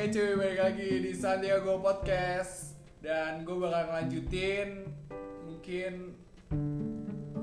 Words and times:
Oke 0.00 0.16
cuy, 0.16 0.32
balik 0.32 0.60
lagi 0.64 0.90
di 1.04 1.12
Sandiago 1.12 1.76
Podcast 1.76 2.72
Dan 3.04 3.44
gue 3.44 3.52
bakal 3.52 3.84
ngelanjutin 3.84 4.88
Mungkin 5.44 6.16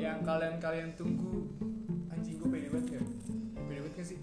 Yang 0.01 0.19
kalian-kalian 0.25 0.89
tunggu 0.97 1.53
Anjing 2.09 2.41
gue 2.41 2.49
pede 2.49 2.73
banget 2.73 2.97
gak? 2.97 3.05
Pede 3.61 3.79
banget 3.85 3.93
gak 4.01 4.07
sih? 4.09 4.19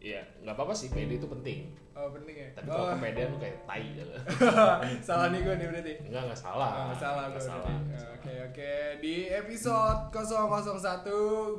Iya, 0.00 0.24
nggak 0.40 0.56
apa-apa 0.56 0.72
sih, 0.72 0.88
pede 0.88 1.20
itu 1.20 1.28
penting. 1.28 1.76
Oh 1.92 2.08
penting 2.08 2.40
ya? 2.40 2.48
Tapi 2.56 2.72
oh. 2.72 2.72
kalau 2.72 2.86
kepedean 2.96 3.28
lu 3.36 3.38
kayak 3.42 3.58
tai 3.68 3.84
gitu. 3.84 4.16
Salah 5.12 5.28
nih 5.28 5.40
gue 5.44 5.54
nih 5.60 5.66
berarti 5.68 5.94
Enggak, 6.08 6.22
enggak 6.24 6.40
salah. 6.40 6.70
Oh, 6.72 6.84
nggak 6.88 7.00
salah 7.04 7.24
gue 7.28 7.42
salah. 7.44 7.76
Ya, 7.92 8.00
Oke 8.16 8.32
oke 8.48 8.72
Di 9.04 9.14
episode 9.28 10.08
001 10.08 11.04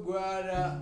Gue 0.02 0.17
ada 0.17 0.81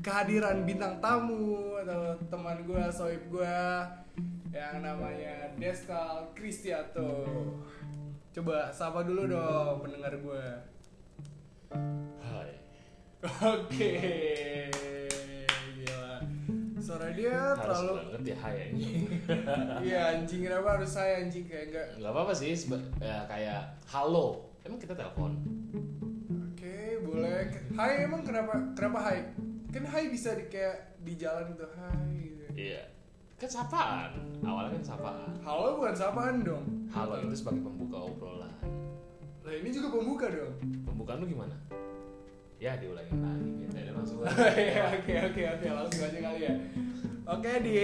Kehadiran 0.00 0.64
bintang 0.64 0.96
tamu 0.96 1.76
Atau 1.76 2.16
teman 2.32 2.56
gue, 2.64 2.84
soib 2.88 3.20
gue 3.28 3.58
Yang 4.48 4.76
namanya 4.80 5.52
Destal 5.60 6.32
Kristianto 6.32 7.28
Coba 8.32 8.72
sapa 8.72 9.04
dulu 9.04 9.28
dong 9.28 9.84
pendengar 9.84 10.16
gue 10.16 10.44
Hai. 12.18 12.50
Oke 13.44 13.92
Gila 15.76 16.24
Suara 16.80 17.12
dia 17.12 17.52
Harus 17.52 17.60
terlalu 17.60 17.92
banget 18.00 18.22
ya 18.32 18.36
hai 18.40 18.56
ini. 18.72 18.88
Iya 19.84 20.00
anjing 20.16 20.40
kenapa 20.42 20.80
harus 20.80 20.90
saya 20.90 21.20
anjing 21.20 21.44
kayak 21.44 21.64
enggak 21.70 21.86
Enggak 22.00 22.12
apa-apa 22.16 22.32
sih, 22.32 22.56
ya, 22.98 23.28
kayak 23.28 23.62
halo. 23.86 24.48
Emang 24.64 24.80
kita 24.80 24.96
telepon? 24.96 25.36
Oke, 26.50 26.98
boleh. 27.04 27.52
Hai 27.76 28.08
emang 28.08 28.24
kenapa 28.24 28.56
kenapa 28.72 28.98
hai? 29.04 29.18
Kan 29.70 29.86
hai 29.86 30.10
bisa 30.10 30.34
di 30.34 30.50
kayak 30.50 30.98
di 31.06 31.14
jalan 31.14 31.54
gitu. 31.54 31.62
Hai. 31.78 32.18
gitu. 32.26 32.44
Iya. 32.58 32.82
Kan 33.38 33.46
sapaan. 33.46 34.10
Awalnya 34.42 34.82
kan 34.82 34.84
sapaan. 34.84 35.30
Halo 35.46 35.78
bukan 35.78 35.94
sapaan 35.94 36.42
dong. 36.42 36.66
Halo 36.90 37.22
itu 37.22 37.38
sebagai 37.38 37.62
pembuka 37.62 38.10
obrolan. 38.10 38.50
Lah 39.46 39.54
ini 39.54 39.70
juga 39.70 39.94
pembuka 39.94 40.26
dong. 40.26 40.58
Pembukaan 40.82 41.22
lu 41.22 41.30
gimana? 41.30 41.54
Ya 42.58 42.74
diulangin 42.82 43.14
lagi 43.22 43.50
gitu. 43.62 43.74
Ya, 43.78 43.94
langsung 43.94 44.18
Oke 44.26 45.14
oke 45.30 45.42
oke 45.54 45.66
langsung 45.70 46.02
aja 46.02 46.18
kali 46.18 46.40
ya. 46.50 46.54
Oke 47.30 47.50
di 47.62 47.78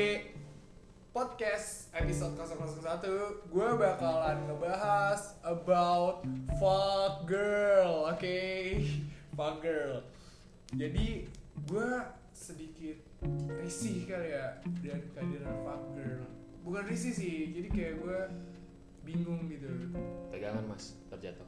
podcast 1.15 1.95
episode 1.95 2.35
001 2.35 3.47
gue 3.49 3.69
bakalan 3.79 4.37
ngebahas 4.51 5.39
about 5.47 6.27
fuck 6.59 7.31
girl, 7.31 8.11
oke? 8.11 8.43
Fuck 9.39 9.63
girl. 9.63 10.03
Jadi 10.75 11.25
gue 11.65 11.91
sedikit 12.37 12.99
risih 13.65 14.05
kali 14.05 14.37
ya 14.37 14.61
dan 14.85 15.01
kehadiran 15.17 15.57
fuck 15.65 15.83
girl. 15.97 16.25
Bukan 16.67 16.85
risih 16.91 17.15
sih, 17.15 17.55
jadi 17.57 17.69
kayak 17.73 17.95
gue 18.03 18.19
bingung 19.07 19.49
gitu. 19.49 19.71
Pegangan 20.29 20.67
mas, 20.69 20.99
terjatuh. 21.09 21.47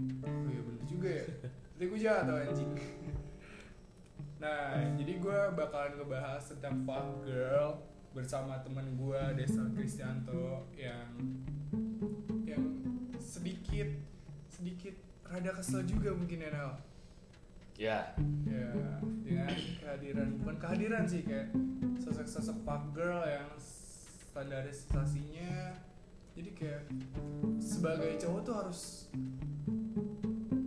Oh 0.00 0.48
iya 0.48 0.62
bener 0.64 0.84
juga 0.88 1.08
ya 1.10 1.24
Nanti 1.76 1.84
gue 1.84 2.00
jatuh 2.00 2.36
anjing 2.40 2.72
Nah 4.40 4.80
jadi 4.96 5.12
gue 5.20 5.38
bakalan 5.52 5.92
ngebahas 6.00 6.42
tentang 6.56 6.88
fuck 6.88 7.24
girl 7.28 7.84
Bersama 8.16 8.58
teman 8.64 8.96
gue 8.96 9.20
Desa 9.36 9.62
Kristianto 9.76 10.70
Yang 10.72 11.10
Yang 12.48 12.64
sedikit 13.20 13.88
Sedikit 14.48 14.94
rada 15.28 15.52
kesel 15.54 15.84
juga 15.84 16.10
mungkin 16.16 16.42
ya 16.42 16.50
Nel 16.50 16.72
Ya, 17.80 18.12
Ya 18.44 18.76
dengan 19.24 19.56
kehadiran. 19.80 20.36
Bukan 20.36 20.60
kehadiran 20.60 21.08
sih 21.08 21.24
kayak 21.24 21.48
Sosok-sosok 21.96 22.60
fuck 22.60 22.92
girl 22.92 23.24
yang 23.24 23.48
Standarisasinya. 23.56 25.80
Jadi 26.36 26.50
kayak 26.52 26.92
Sebagai 27.56 28.20
cowok 28.20 28.40
tuh 28.44 28.54
harus 28.60 29.08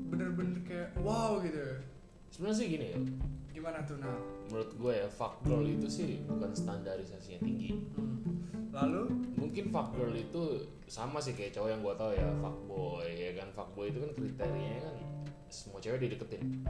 Bener-bener 0.10 0.58
kayak 0.66 0.98
wow 1.06 1.38
gitu. 1.46 1.86
Sebenarnya 2.34 2.58
sih 2.58 2.68
gini 2.74 2.86
ya. 2.90 2.98
Gimana 3.54 3.78
tuh 3.84 3.96
Nal? 3.98 4.18
Menurut 4.44 4.72
gue 4.74 4.94
ya, 4.96 5.08
fuck 5.08 5.40
girl 5.42 5.62
itu 5.64 5.86
sih 5.86 6.10
bukan 6.24 6.50
standarisasinya 6.52 7.40
tinggi. 7.40 7.78
Lalu 8.70 9.06
Mungkin 9.36 9.70
fuck 9.70 9.94
girl 9.94 10.10
itu 10.12 10.44
sama 10.86 11.18
sih 11.18 11.32
kayak 11.32 11.54
cowok 11.54 11.70
yang 11.70 11.82
gue 11.82 11.94
tau 11.94 12.12
ya, 12.12 12.26
fuck 12.40 12.58
boy 12.66 13.06
ya 13.06 13.32
kan. 13.36 13.48
Fuck 13.52 13.70
boy 13.72 13.88
itu 13.88 14.00
kan 14.00 14.12
kriterianya 14.12 14.82
kan 14.84 14.96
semua 15.48 15.78
cewek 15.78 16.02
dideketin. 16.02 16.66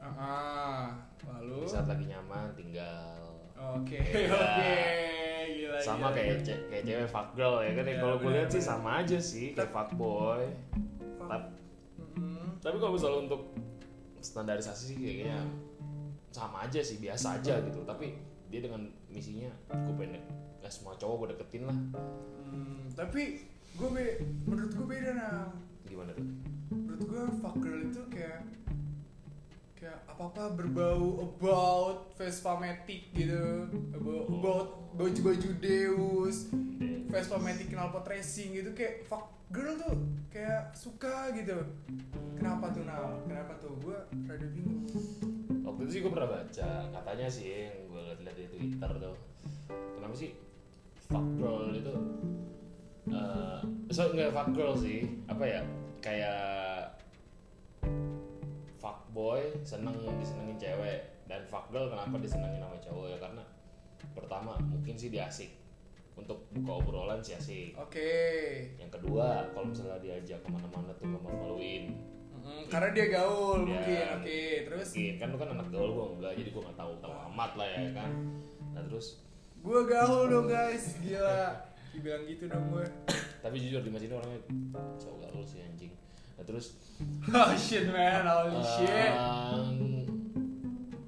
ah, 0.00 0.94
lalu 1.28 1.62
Di 1.62 1.68
saat 1.68 1.86
lagi 1.86 2.06
nyaman 2.06 2.54
tinggal. 2.54 3.34
Oke, 3.58 3.98
Iya. 3.98 4.30
oke. 4.38 4.74
Gila. 5.48 5.78
sama 5.80 5.98
gila, 6.04 6.14
kayak 6.14 6.28
gila. 6.30 6.46
ce- 6.46 6.64
kayak 6.68 6.84
cewek 6.84 7.08
fuck 7.08 7.28
girl 7.34 7.56
ya 7.58 7.72
kan 7.72 7.82
ya 7.82 7.90
Iya, 7.90 7.98
kalau 7.98 8.16
gue 8.16 8.30
lihat 8.30 8.48
sih 8.48 8.62
sama 8.62 8.90
aja 8.96 9.18
sih 9.18 9.46
kayak 9.52 9.68
fuck 9.68 9.90
boy 9.92 10.46
Fuck. 11.18 11.26
Tap- 11.26 11.50
Mm-mm. 11.98 12.46
tapi 12.58 12.76
kalau 12.76 12.94
misalnya 12.94 13.18
untuk 13.26 13.42
standarisasi 14.20 14.82
sih 14.86 14.96
kayaknya 14.96 15.42
sama 16.32 16.68
aja 16.68 16.80
sih 16.80 17.00
biasa 17.00 17.40
aja 17.40 17.60
gitu 17.64 17.82
tapi 17.84 18.14
dia 18.48 18.64
dengan 18.64 18.88
misinya 19.12 19.52
gue 19.68 19.94
pengen 19.96 20.20
nggak 20.60 20.72
semua 20.72 20.96
cowok 20.96 21.16
gue 21.24 21.28
deketin 21.36 21.64
lah 21.68 21.78
Hmm, 22.48 22.88
tapi 22.96 23.44
gue 23.76 23.88
be 23.92 24.24
menurut 24.48 24.72
gue 24.72 24.86
beda 24.88 25.12
nah. 25.12 25.52
gimana 25.84 26.16
tuh 26.16 26.24
Menurut 26.72 27.02
gue 27.04 27.22
fuck 27.44 27.56
girl 27.60 27.80
itu 27.84 28.02
kayak 28.08 28.40
kayak 29.76 30.00
apa 30.10 30.22
apa 30.32 30.42
berbau 30.58 31.28
about 31.28 32.10
Vespa 32.18 32.58
Matic 32.58 33.14
gitu, 33.14 33.70
about, 33.94 34.26
about 34.26 34.68
baju-baju 34.98 35.50
Deus, 35.62 36.50
Vespa 37.06 37.38
Matic 37.38 37.70
knalpot 37.70 38.02
racing 38.08 38.58
gitu 38.58 38.74
kayak 38.74 39.06
fuck 39.06 39.30
girl 39.54 39.78
tuh 39.78 39.94
kayak 40.28 40.74
suka 40.74 41.30
gitu. 41.36 41.56
Kenapa 42.36 42.74
tuh 42.74 42.84
Nal? 42.84 43.22
Kenapa 43.30 43.54
tuh? 43.62 43.72
Gue 43.78 43.98
rada 44.26 44.46
bingung. 44.50 44.88
Waktu 45.68 45.80
itu 45.84 45.90
sih 45.92 46.00
gue 46.00 46.12
pernah 46.12 46.30
baca 46.32 46.70
katanya 46.88 47.26
sih 47.28 47.46
yang 47.68 47.76
gue 47.92 48.04
lihat 48.24 48.36
di 48.40 48.46
twitter 48.48 48.90
tuh 48.96 49.16
kenapa 49.68 50.14
sih 50.16 50.30
fuck 50.96 51.26
girl 51.36 51.68
itu 51.76 51.94
eh 53.12 53.60
so 53.92 54.08
nggak 54.12 54.32
fuck 54.32 54.48
girl 54.56 54.72
sih 54.72 55.04
apa 55.28 55.44
ya 55.44 55.60
kayak 56.00 56.96
fuck 58.80 59.04
boy 59.12 59.44
seneng 59.60 59.96
disenengin 60.16 60.56
cewek 60.56 61.00
dan 61.28 61.44
fuck 61.44 61.68
girl 61.68 61.92
kenapa 61.92 62.16
disenengin 62.16 62.64
sama 62.64 62.76
cowok 62.80 63.06
ya 63.12 63.18
karena 63.20 63.44
pertama 64.16 64.56
mungkin 64.64 64.94
sih 64.96 65.12
dia 65.12 65.28
asik 65.28 65.52
untuk 66.18 66.48
buka 66.50 66.82
obrolan 66.82 67.20
sih 67.22 67.36
asik 67.36 67.76
Oke. 67.78 68.10
yang 68.80 68.90
kedua 68.90 69.46
kalau 69.54 69.70
misalnya 69.70 70.00
diajak 70.02 70.40
ke 70.42 70.48
mana-mana 70.50 70.90
tuh 70.98 71.06
malu-maluin 71.06 71.94
Mm, 72.48 72.64
karena 72.66 72.88
dia 72.90 73.06
gaul 73.10 73.60
Ya. 73.60 73.68
mungkin. 73.68 74.06
Oke, 74.18 74.40
terus 74.64 74.88
mungkin 74.90 75.14
kan 75.14 75.26
lu 75.28 75.36
kan 75.36 75.48
anak 75.50 75.68
gaul 75.68 75.90
gue 75.90 76.06
enggak 76.16 76.32
jadi 76.34 76.48
gue 76.48 76.62
nggak 76.62 76.78
tahu 76.78 76.92
tahu 76.98 77.12
amat 77.28 77.50
lah 77.54 77.68
ya 77.68 77.80
kan 77.92 78.10
nah 78.70 78.82
terus 78.82 79.06
gue 79.58 79.80
gaul 79.84 80.24
dong 80.26 80.46
guys, 80.46 80.96
gila. 80.98 81.50
Dibilang 81.90 82.24
gitu 82.24 82.44
dong 82.46 82.64
gue. 82.70 82.86
tapi 83.38 83.56
jujur 83.58 83.80
di 83.80 83.90
sini 83.92 84.12
orangnya 84.12 84.40
cowok 84.96 85.18
gaul 85.24 85.42
sih 85.42 85.60
anjing 85.60 85.92
nah 86.34 86.44
terus 86.44 86.66
oh 87.36 87.52
shit 87.54 87.84
man, 87.86 88.22
holy 88.24 88.58
shit. 88.64 89.12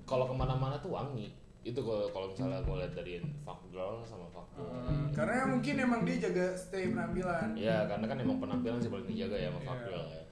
kalau 0.03 0.27
ke 0.27 0.35
mana-mana 0.35 0.75
tuh 0.77 0.93
wangi 0.93 1.31
itu 1.61 1.77
kalau 1.79 2.09
kalau 2.09 2.27
misalnya 2.27 2.59
gue 2.61 2.73
lihat 2.75 2.93
dari 2.95 3.15
fuck 3.39 3.61
girl 3.69 4.01
sama 4.03 4.27
fuck 4.29 4.49
boy 4.51 4.65
Hmm, 4.67 5.13
karena 5.13 5.45
mungkin 5.47 5.75
emang 5.79 6.01
dia 6.03 6.17
jaga 6.21 6.53
stay 6.55 6.89
penampilan. 6.89 7.53
ya 7.55 7.85
karena 7.87 8.07
kan 8.07 8.17
emang 8.19 8.39
penampilan 8.39 8.79
sih 8.79 8.89
paling 8.89 9.07
dijaga 9.07 9.37
ya 9.39 9.49
sama 9.49 9.61
fuck 9.63 9.77
Iya. 9.77 9.87
girl 9.87 10.07
ya 10.09 10.23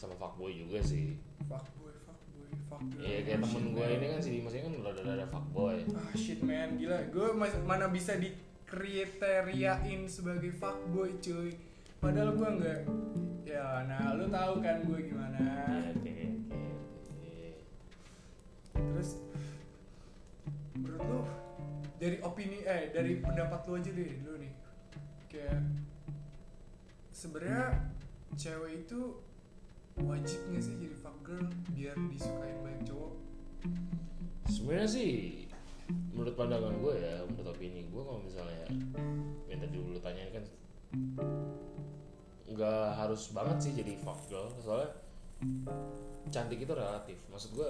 sama 0.00 0.16
fuck 0.16 0.32
boy 0.34 0.48
juga 0.50 0.80
sih 0.80 1.12
Fuck 1.44 1.68
boy, 1.76 1.92
fuck 2.08 2.20
boy, 2.32 2.48
fuck 2.72 2.80
girl. 2.88 3.04
Iya 3.04 3.18
kayak 3.20 3.38
Oh, 3.38 3.44
temen 3.44 3.64
gue 3.70 3.84
man. 3.84 3.92
ini 3.92 4.06
kan 4.08 4.20
si 4.22 4.30
Dimas 4.32 4.54
ini 4.54 4.62
kan 4.64 4.72
udah 4.80 4.92
ada 4.96 5.26
fuck 5.28 5.46
boy 5.52 5.76
Ah 5.92 6.12
shit 6.16 6.40
man, 6.40 6.68
gila. 6.74 6.98
Gue 7.10 7.28
mana 7.60 7.86
bisa 7.86 8.16
dikriteriain 8.16 10.00
sebagai 10.06 10.56
fuckboy 10.56 11.20
cuy. 11.20 11.52
Padahal 11.98 12.32
gue 12.32 12.48
enggak. 12.48 12.80
Ya, 13.44 13.84
nah 13.84 14.14
lu 14.14 14.24
tahu 14.26 14.62
kan 14.62 14.80
gue 14.80 14.98
gimana. 15.04 15.36
Iya, 15.36 15.92
oke 15.92 16.12
oke 16.16 16.60
oke 16.96 17.38
Terus 18.72 19.10
menurut 20.72 21.02
lu 21.04 21.20
dari 22.00 22.16
opini 22.24 22.64
eh 22.64 22.88
dari 22.88 23.20
pendapat 23.20 23.60
lu 23.68 23.72
aja 23.76 23.90
deh 23.90 24.10
lu 24.24 24.32
nih. 24.38 24.52
Kayak 25.28 25.60
sebenarnya 27.12 27.84
cewek 28.32 28.86
itu 28.86 29.00
wajib 30.04 30.40
nggak 30.50 30.62
sih 30.62 30.74
jadi 30.80 30.96
fuck 31.00 31.18
girl 31.24 31.46
biar 31.72 31.96
disukain 32.08 32.58
banyak 32.64 32.82
cowok? 32.88 33.12
sebenarnya 34.50 34.88
sih 34.88 35.12
menurut 36.14 36.34
pandangan 36.38 36.74
gue 36.78 36.94
ya 37.00 37.14
menurut 37.26 37.48
opini 37.54 37.86
gue 37.90 38.02
kalau 38.02 38.20
misalnya 38.22 38.66
yang 39.50 39.58
tadi 39.58 39.74
dulu 39.74 39.98
tanyain 39.98 40.30
kan 40.30 40.44
nggak 42.50 42.86
harus 42.98 43.30
banget 43.30 43.56
sih 43.62 43.72
jadi 43.74 43.92
fuck 44.02 44.18
girl 44.30 44.50
soalnya 44.62 44.90
cantik 46.30 46.62
itu 46.62 46.72
relatif. 46.72 47.18
Maksud 47.32 47.50
gue 47.56 47.68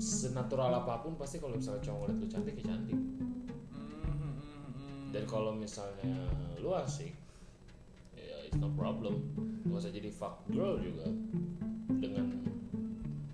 senatural 0.00 0.72
apa 0.72 1.04
pun 1.04 1.14
pasti 1.14 1.38
kalau 1.38 1.54
misalnya 1.54 1.84
cowok 1.84 1.98
ngeliat 2.08 2.18
lu 2.18 2.28
cantik 2.28 2.54
ya 2.58 2.64
cantik. 2.74 2.98
Hmm, 4.08 4.34
dan 5.14 5.24
kalau 5.28 5.52
misalnya 5.54 6.26
lu 6.58 6.72
asik 6.74 7.12
ya 8.16 8.36
it's 8.48 8.56
no 8.56 8.72
problem 8.72 9.20
gak 9.64 9.78
usah 9.78 9.90
jadi 9.90 10.10
fuck 10.10 10.44
girl 10.46 10.76
juga 10.76 11.08
dengan 11.90 12.26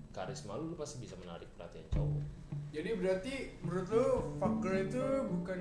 karisma 0.09 0.55
lu, 0.55 0.67
lu 0.67 0.75
pasti 0.75 0.97
bisa 0.97 1.15
menarik 1.17 1.47
perhatian 1.53 1.85
cowok 1.89 2.23
Jadi 2.71 2.89
berarti 2.95 3.33
menurut 3.61 3.87
lu 3.87 4.05
fuck 4.37 4.55
girl 4.59 4.79
itu 4.79 5.03
bukan 5.29 5.59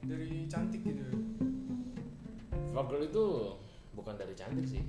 dari 0.00 0.30
cantik 0.44 0.82
gitu. 0.82 1.06
fuck 2.68 2.86
girl 2.86 3.04
itu 3.04 3.26
bukan 3.92 4.14
dari 4.14 4.34
cantik 4.34 4.66
sih 4.66 4.82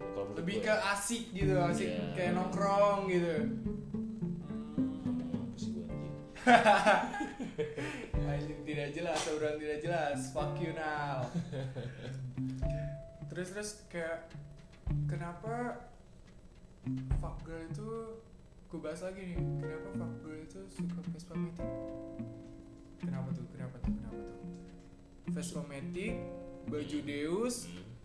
menurut 0.00 0.34
Lebih 0.36 0.56
gue. 0.58 0.64
ke 0.64 0.74
asik 0.90 1.24
gitu, 1.32 1.54
asik 1.56 1.86
Iya. 1.88 2.04
kayak 2.14 2.32
nongkrong 2.34 3.06
gitu. 3.08 3.34
Ngomong 4.98 5.38
apa 5.38 5.54
sih 5.54 5.70
gue 5.70 5.86
anjing 5.86 6.14
Anjing 8.28 8.60
tidak 8.62 8.88
jelas, 8.92 9.18
orang 9.28 9.56
tidak 9.56 9.78
jelas. 9.80 10.18
Fuck 10.30 10.58
you 10.58 10.70
now. 10.72 11.26
terus 13.30 13.48
terus 13.50 13.70
kayak 13.86 14.26
kenapa 15.06 15.54
fuck 17.18 17.36
girl 17.42 17.62
itu 17.64 17.90
gue 18.68 18.80
bahas 18.80 19.00
lagi 19.00 19.20
nih. 19.24 19.38
Kenapa 19.60 19.88
fuck 19.96 20.14
girl 20.20 20.38
itu 20.38 20.60
suka 20.68 20.98
Vespa 21.10 21.34
Matic? 21.34 21.68
Kenapa 23.00 23.28
tuh? 23.32 23.46
Kenapa 23.52 23.76
tuh? 23.80 23.92
Kenapa 23.92 24.16
tuh? 24.16 24.36
Vespa 25.28 25.62
Matic, 25.64 26.14
baju 26.66 26.98
Deus, 27.04 27.56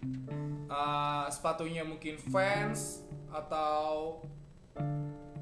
Hmm. 0.04 0.68
uh, 0.68 1.32
sepatunya 1.32 1.80
mungkin 1.80 2.20
Vans 2.28 3.08
atau 3.32 4.20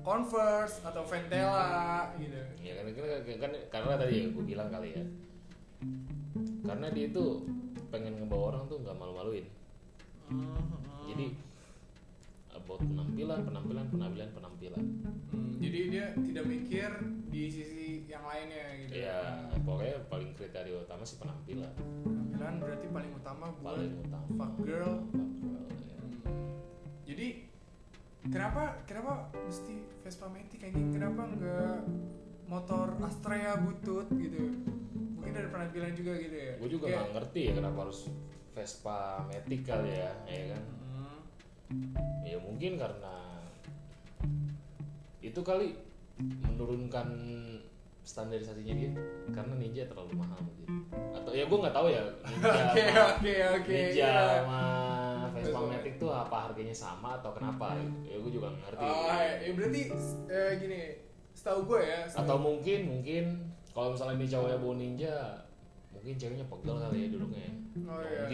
Converse 0.06 0.86
atau 0.86 1.02
Ventela 1.02 2.14
gitu. 2.22 2.38
ya 2.62 2.78
kan, 2.78 2.86
kan, 2.94 3.06
kan, 3.26 3.38
kan 3.42 3.52
karena 3.74 3.94
tadi 3.98 4.14
ya 4.22 4.26
gue 4.30 4.44
bilang 4.46 4.70
kali 4.70 4.94
ya 4.94 5.04
karena 6.62 6.94
dia 6.94 7.10
itu 7.10 7.26
pengen 7.90 8.22
ngebawa 8.22 8.54
orang 8.54 8.64
tuh 8.70 8.78
nggak 8.86 8.98
malu-maluin 8.98 9.46
jadi 11.12 11.28
about 12.52 12.80
penampilan 12.80 13.40
penampilan 13.44 13.86
penampilan 13.90 14.30
penampilan 14.32 14.84
Hmm, 15.32 15.56
jadi 15.58 15.80
dia 15.88 16.06
tidak 16.14 16.46
mikir 16.46 16.90
di 17.32 17.48
sisi 17.48 18.04
yang 18.06 18.28
lainnya 18.28 18.66
gitu. 18.78 19.00
ya 19.00 19.48
pokoknya 19.64 20.04
paling 20.08 20.36
kriteria 20.36 20.84
utama 20.84 21.04
sih 21.04 21.16
penampilan 21.18 21.72
Penampilan 22.04 22.56
berarti 22.60 22.88
paling 22.88 23.12
utama 23.14 23.46
buat 23.56 23.80
paling 23.80 23.94
utama 24.02 24.26
fuck 24.36 24.54
girl. 24.60 24.94
Fuck 25.08 25.32
girl, 25.40 25.68
ya. 25.80 25.98
Hmm. 26.02 26.20
Jadi 27.06 27.28
kenapa 28.28 28.64
kenapa 28.84 29.14
mesti 29.38 29.74
Vespa 30.02 30.28
Matic 30.28 30.62
anjing? 30.62 30.90
Kenapa 30.92 31.22
enggak 31.24 31.80
motor 32.46 32.88
Astrea 33.00 33.56
butut 33.58 34.08
gitu? 34.12 34.52
Mungkin 35.16 35.32
dari 35.32 35.48
penampilan 35.48 35.94
juga 35.96 36.12
gitu 36.18 36.36
ya. 36.36 36.54
gue 36.60 36.70
juga 36.70 36.86
nggak 36.90 37.10
ngerti 37.16 37.40
ya 37.48 37.52
kenapa 37.56 37.78
harus 37.88 38.00
Vespa 38.52 39.00
Matic 39.26 39.62
kali 39.64 39.92
ya 39.96 40.12
ya 40.28 40.44
kan 40.52 40.64
Hmm. 40.68 40.91
Ya 42.24 42.38
mungkin 42.38 42.76
karena 42.76 43.16
itu 45.22 45.40
kali 45.42 45.78
menurunkan 46.20 47.08
standarisasinya 48.02 48.74
dia 48.74 48.92
karena 49.30 49.54
Ninja 49.56 49.86
terlalu 49.86 50.18
mahal 50.18 50.38
mungkin 50.40 50.68
atau 51.14 51.32
ya 51.32 51.46
gue 51.46 51.58
nggak 51.60 51.72
tahu 51.72 51.88
ya 51.88 52.04
Ninja 52.26 52.50
Oke 52.74 52.84
oke 52.90 53.34
oke. 53.54 53.72
Ninja 53.72 54.10
iya. 54.10 54.42
sama 54.42 54.62
Vespa 55.32 55.60
Matic 55.64 55.96
tuh 55.98 56.10
apa 56.10 56.38
harganya 56.44 56.76
sama 56.76 57.10
atau 57.16 57.32
kenapa 57.32 57.78
ya 58.04 58.18
gue 58.18 58.32
juga 58.32 58.50
nggak 58.50 58.62
ngerti 58.68 58.84
Oh, 58.84 59.08
ya 59.16 59.52
berarti 59.52 59.82
eh, 60.28 60.52
gini, 60.58 60.80
setahu 61.32 61.60
gue 61.66 61.82
ya. 61.82 62.00
setahu- 62.04 62.26
atau 62.26 62.38
mungkin 62.38 62.80
mungkin 62.90 63.24
kalau 63.72 63.94
misalnya 63.94 64.16
ini 64.18 64.28
cowoknya 64.28 64.58
bawa 64.60 64.76
Ninja 64.76 65.16
mungkin 66.02 66.18
ceweknya 66.18 66.46
pegel 66.46 66.76
kali 66.78 66.98
ya 66.98 67.08
duduknya 67.10 67.50
Oh 67.72 68.04
iya. 68.04 68.28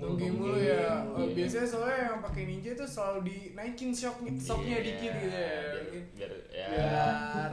Mulu 0.00 0.56
ya. 0.56 1.04
Oh, 1.04 1.20
iya. 1.20 1.32
biasanya 1.34 1.66
soalnya 1.66 1.96
yang 2.08 2.20
pakai 2.20 2.42
ninja 2.44 2.72
tuh 2.72 2.88
selalu 2.88 3.20
dinaikin 3.22 3.92
shocknya, 3.92 4.32
shocknya 4.34 4.64
Iya, 4.70 4.78
dikit 4.80 5.12
gitu 5.14 5.28
ya. 5.28 5.52
biar, 5.60 6.00
biar 6.08 6.32
ya 6.48 6.68
Biar 6.72 7.52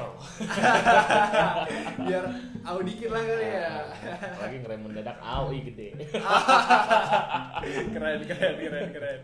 L 0.00 0.04
biar 2.02 2.24
au 2.62 2.78
dikit 2.80 3.08
lah 3.10 3.22
kali 3.22 3.46
ya. 3.52 3.72
lagi 4.38 4.56
ngerem 4.60 4.80
mendadak 4.80 5.16
au 5.18 5.44
ih 5.50 5.62
gede 5.62 5.88
keren 7.94 8.20
keren 8.22 8.54
keren 8.58 8.88
keren. 8.90 9.18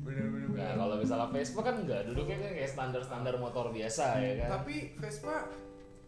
Bener 0.00 0.26
bener 0.28 0.48
nah 0.50 0.70
kalau 0.76 0.94
misalnya 0.96 1.28
Vespa 1.30 1.60
kan 1.60 1.74
enggak 1.78 2.00
duduknya 2.06 2.36
kan 2.38 2.50
kayak 2.52 2.70
standar 2.70 3.00
standar 3.00 3.34
motor 3.36 3.68
biasa 3.68 4.04
ya 4.16 4.32
kan 4.38 4.48
Tapi 4.58 4.96
Vespa 4.96 5.36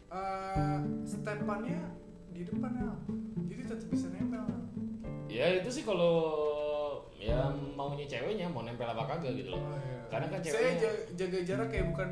eh 0.08 0.78
stepannya 1.06 1.80
di 2.42 2.48
depan 2.48 2.70
ya. 2.72 2.90
Jadi 3.46 3.62
tetap 3.64 3.88
bisa 3.88 4.06
nempel. 4.08 4.42
ya 5.26 5.46
itu 5.54 5.70
sih 5.70 5.82
kalau 5.82 6.14
ya 7.14 7.38
maunya 7.72 8.04
ceweknya 8.04 8.44
mau 8.46 8.60
nempel 8.60 8.84
apa 8.84 9.06
kagak 9.08 9.32
gitu 9.34 9.48
loh 9.48 9.62
Oh, 9.62 9.78
iya. 9.78 9.98
Karena 10.06 10.26
kan 10.28 10.38
saya 10.38 10.52
ceweknya- 10.52 10.76
jaga, 10.76 10.90
jaga 11.16 11.38
jarak 11.42 11.68
kayak 11.68 11.86
bukan 11.88 12.08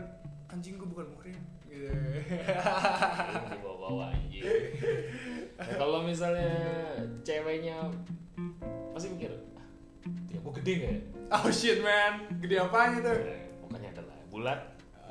anjing 0.48 0.74
gue 0.74 0.88
bukan 0.88 1.06
muhrim 1.10 1.36
gitu. 1.62 1.84
Ini 1.84 3.46
dibawa-bawa 3.52 4.04
anjing 4.10 4.44
Nah, 5.52 5.68
kalau 5.76 6.00
misalnya 6.00 6.48
ceweknya 7.20 7.76
pasti 8.90 9.10
mikir 9.10 9.28
"Ah, 9.52 9.66
ya 10.26 10.38
gue 10.38 10.52
gede 10.56 10.72
gak 10.74 10.88
ya? 10.88 10.98
oh 11.30 11.46
shit 11.50 11.78
man, 11.80 12.12
gede 12.38 12.56
apanya 12.56 12.98
tuh? 13.04 13.16
Pokoknya 13.60 13.88
adalah 13.92 14.16
bulat 14.26 14.60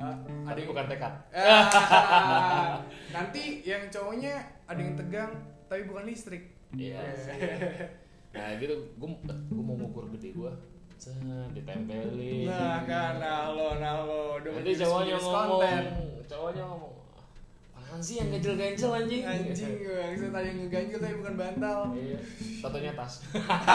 Ah, 0.00 0.16
ada 0.48 0.56
yang 0.56 0.70
bukan 0.72 0.86
tekad 0.88 1.12
Ah, 1.30 2.80
nanti 3.12 3.60
yang 3.60 3.84
cowoknya 3.92 4.32
ada 4.64 4.80
yang 4.80 4.96
tegang 4.96 5.32
tapi 5.68 5.84
bukan 5.84 6.08
listrik. 6.08 6.56
Iya 6.72 7.04
sih. 7.14 7.36
Nah 8.30 8.54
gitu, 8.56 8.74
gue 8.96 9.08
gue 9.26 9.62
mau 9.62 9.74
ngukur 9.76 10.06
gede 10.16 10.30
gue, 10.32 10.52
ditempelin. 11.52 12.46
Nah 12.46 12.86
kan, 12.86 13.18
nah 13.18 13.50
lo, 13.50 13.76
nah 13.76 14.06
lo, 14.06 14.38
udah 14.38 14.50
Nanti 14.54 14.72
cowoknya 14.78 15.16
ngomong, 15.18 15.60
konten. 15.60 15.82
cowoknya 16.30 16.62
ngomong, 16.62 16.94
apaan 17.90 18.06
sih 18.06 18.22
yang 18.22 18.30
ganjel-ganjel 18.30 18.90
anjing? 18.94 19.26
Anjing, 19.26 19.74
yang 19.82 20.14
saya 20.14 20.30
tadi 20.30 20.62
ngeganjil 20.62 20.98
tapi 21.02 21.14
bukan 21.18 21.34
bantal. 21.34 21.90
Iya, 21.90 22.22
tatonya 22.62 22.94
tas. 22.94 23.26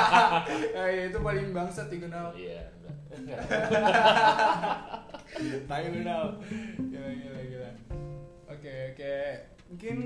ya, 0.96 1.12
itu 1.12 1.20
paling 1.20 1.52
bangsat 1.52 1.92
di 1.92 2.00
kenal. 2.00 2.32
Iya, 2.32 2.64
enggak. 3.12 3.44
Tai 5.68 5.88
kenal. 5.92 6.40
Gila, 6.80 7.12
gila, 7.12 7.42
gila. 7.44 7.72
Oke, 8.56 8.96
oke. 8.96 9.16
Mungkin 9.68 9.98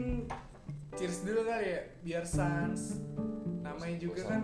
cheers 0.97 1.21
dulu 1.21 1.45
kali 1.45 1.77
ya, 1.77 1.81
biar 2.01 2.25
sans. 2.25 2.97
Namanya 3.61 3.93
juga 4.01 4.25
kan. 4.25 4.41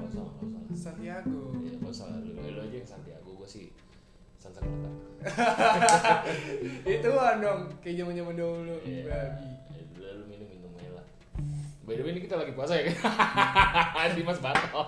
Santiago. 0.77 1.57
Iya, 1.65 1.81
gak 1.81 1.89
usah. 1.89 2.22
Lu, 2.22 2.38
lu 2.38 2.62
aja 2.62 2.75
yang 2.77 2.86
Santiago, 2.86 3.34
gue 3.34 3.50
sih 3.50 3.74
Sansekerta. 4.38 4.93
Itu 7.01 7.10
kan 7.17 7.41
dong, 7.41 7.74
kayak 7.81 8.05
zaman 8.05 8.13
zaman 8.13 8.38
dulu. 8.38 8.77
Iya. 8.86 9.10
Babi. 9.10 9.54
Udah 10.05 10.21
lu 10.21 10.25
minum 10.29 10.45
minum 10.45 10.69
aja 10.77 11.01
lah. 11.01 11.05
By 11.81 11.97
the 11.97 12.05
way 12.05 12.13
ini 12.13 12.21
kita 12.21 12.38
lagi 12.38 12.53
puasa 12.53 12.77
ya 12.77 12.93
kan? 12.93 14.13
Dimas 14.17 14.38
Bato. 14.38 14.85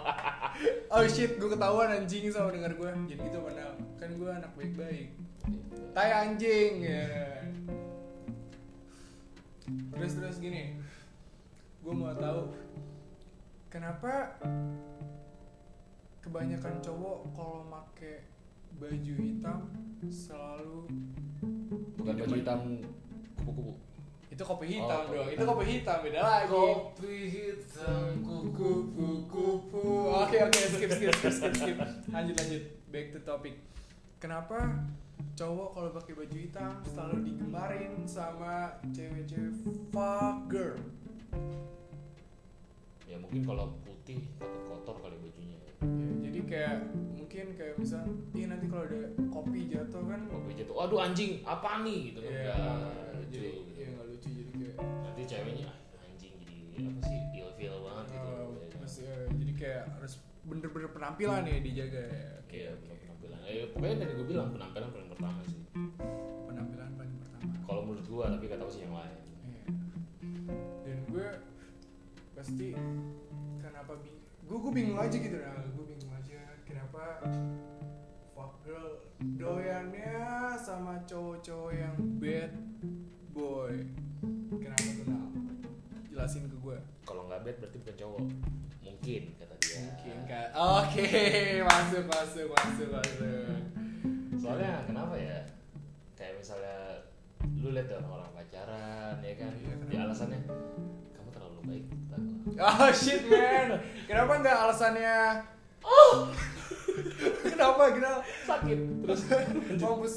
Oh 0.94 1.02
shit, 1.10 1.42
gue 1.42 1.50
ketahuan 1.50 1.90
anjing 1.90 2.30
sama 2.30 2.54
denger 2.54 2.78
gue. 2.78 2.90
Jadi 3.10 3.22
gitu 3.26 3.42
padahal 3.42 3.74
kan 3.98 4.14
gue 4.14 4.30
anak 4.30 4.54
baik-baik. 4.54 5.10
Tai 5.98 6.10
anjing 6.22 6.86
ya. 6.86 7.06
Terus 9.98 10.22
terus 10.22 10.38
gini, 10.38 10.78
gue 11.82 11.94
mau 11.98 12.14
tahu 12.14 12.54
kenapa 13.74 14.38
kebanyakan 16.22 16.78
cowok 16.86 17.18
kalau 17.34 17.66
make 17.66 18.22
baju 18.78 19.14
hitam 19.18 19.66
selalu 20.14 20.86
Bukan 21.98 22.14
baju 22.22 22.38
hitam 22.38 22.62
kupu-kupu. 23.42 23.87
Itu 24.38 24.46
kopi 24.46 24.66
hitam 24.70 25.02
Oh, 25.02 25.18
dong, 25.18 25.34
itu 25.34 25.42
kopi 25.42 25.64
hitam. 25.66 25.98
beda 26.06 26.20
lagi. 26.22 26.46
Kopi 26.48 27.16
hitam 27.26 28.06
kupu 28.22 28.70
kupu 29.26 29.86
oke 30.14 30.38
oke 30.46 30.60
skip 30.62 30.94
skip 30.94 31.10
skip 31.10 31.34
skip 31.34 31.54
skip. 31.58 31.78
Lanjut 32.08 32.36
lanjut. 32.38 32.64
Back 32.88 33.06
to 33.12 33.20
topic. 33.26 33.58
Kenapa 34.18 34.78
cowok 35.34 35.70
kalau 35.74 35.90
pakai 35.92 36.14
baju 36.14 36.38
hitam 36.38 36.72
selalu 36.86 37.18
digemarin 37.26 37.92
sama 38.06 38.78
cewek-cewek 38.94 39.58
fuck 39.90 40.46
girl? 40.46 40.78
Ya 43.06 43.18
mungkin 43.18 43.42
kalau 43.42 43.74
putih 43.82 44.22
takut 44.38 44.62
kotor 44.70 45.02
kali 45.02 45.18
bajunya. 45.18 45.57
Ya, 45.78 45.88
jadi 46.24 46.40
kayak 46.44 46.76
mungkin 47.14 47.46
kayak 47.54 47.76
misal 47.76 48.02
iya 48.34 48.46
nanti 48.48 48.66
kalau 48.66 48.84
ada 48.84 49.00
kopi 49.28 49.68
jatuh 49.68 50.02
kan 50.02 50.20
Kopi 50.26 50.52
jatuh, 50.56 50.74
waduh 50.76 51.00
anjing, 51.02 51.44
apa 51.44 51.82
nih 51.82 52.00
gitu 52.10 52.20
kan. 52.20 52.32
Iya, 52.32 52.54
Nggak 52.56 53.14
lucu. 53.16 53.30
jadi 53.32 53.50
iya 53.72 53.88
nggak 53.92 54.08
lucu 54.08 54.28
jadi 54.32 54.52
kayak 54.54 54.76
Nanti 54.80 55.22
ceweknya 55.24 55.68
"Ah, 55.68 55.78
anjing 56.04 56.34
jadi 56.36 56.58
apa 56.84 57.00
sih 57.04 57.20
ilfeel 57.36 57.76
banget 57.80 58.06
gitu. 58.10 58.28
uh, 58.28 58.50
ya 58.64 58.78
masih, 58.78 59.06
jadi 59.36 59.54
kayak 59.56 59.84
harus 59.92 60.14
bener-bener 60.42 60.90
penampilan 60.90 61.42
ya 61.44 61.58
dijaga 61.60 62.02
ya 62.02 62.28
oke 62.40 62.56
Iya, 62.56 62.70
oke 62.74 62.96
penampilan. 62.98 63.40
Eh, 63.46 63.66
pokoknya 63.70 63.96
tadi 64.00 64.12
gue 64.14 64.28
bilang 64.28 64.50
penampilan 64.50 64.90
paling 64.90 65.10
pertama 65.10 65.40
sih. 65.44 65.62
penampilan 66.44 66.90
paling 66.92 67.16
pertama 67.18 67.52
Kalau 67.62 67.82
menurut 67.84 68.08
gua 68.08 68.26
tapi 68.30 68.44
gak 68.46 68.58
tahu 68.58 68.72
sih 68.72 68.82
yang 68.82 68.96
lain 68.96 69.18
Iya. 69.44 69.62
dan 70.82 70.98
gue 71.06 71.28
pasti 72.34 72.68
kenapa 73.58 73.94
bing 73.98 74.18
gue 74.48 74.58
gue 74.64 74.72
bingung 74.72 74.96
aja 74.96 75.12
gitu. 75.12 75.36
Nah 75.36 75.68
gue 75.68 75.86
bingung 75.92 76.12
aja 76.16 76.40
kenapa 76.64 77.20
fuck 78.32 78.64
girl 78.64 79.04
doyannya 79.36 80.56
sama 80.56 81.04
cowok-cowok 81.04 81.72
yang 81.76 81.96
bad 82.16 82.52
boy? 83.36 83.76
Kenapa 84.56 84.88
tuh 84.96 85.06
Nal? 85.12 85.28
jelasin 86.08 86.48
ke 86.48 86.58
gue 86.64 86.78
kalau 87.04 87.28
nggak 87.28 87.44
bad 87.44 87.56
berarti 87.60 87.78
bukan 87.84 87.98
cowok. 88.00 88.24
Mungkin 88.88 89.24
kata 89.36 89.56
dia. 89.60 89.78
Mungkin 89.84 90.18
kan 90.32 90.48
oke 90.56 91.08
masuk 91.76 92.04
masuk 92.08 92.48
masuk 92.48 92.88
masuk. 92.96 93.60
Soalnya 94.40 94.88
kenapa 94.88 95.20
ya? 95.20 95.44
Kayak 96.16 96.40
misalnya 96.40 97.04
lu 97.52 97.76
lihat 97.76 97.92
orang-orang 98.00 98.32
pacaran 98.32 99.20
ya 99.20 99.34
kan? 99.36 99.52
Iya, 99.60 99.76
kenapa? 99.76 99.92
dia 99.92 100.00
alasannya 100.08 100.42
baik. 101.68 101.86
Oh 102.58 102.90
shit 102.96 103.22
man, 103.30 103.84
kenapa 104.08 104.32
nggak 104.42 104.58
alasannya? 104.66 105.46
Oh, 105.84 106.32
kenapa 107.46 107.94
kenapa? 107.94 108.22
sakit 108.48 108.80
terus 109.06 109.22
Mampus, 109.78 110.16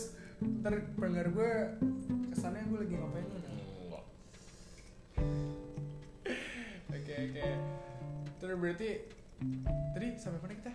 ntar 0.63 0.73
pendengar 0.97 1.29
gue 1.35 1.53
kesannya 2.33 2.65
gue 2.71 2.79
lagi 2.81 2.95
ngapain? 2.97 3.27
Nal? 3.29 3.43
enggak 3.85 4.05
Oke 6.91 7.15
oke. 7.29 7.45
Terus 8.41 8.57
berarti 8.57 8.89
tadi 9.93 10.07
sampai 10.17 10.41
mana 10.41 10.55
kita? 10.57 10.73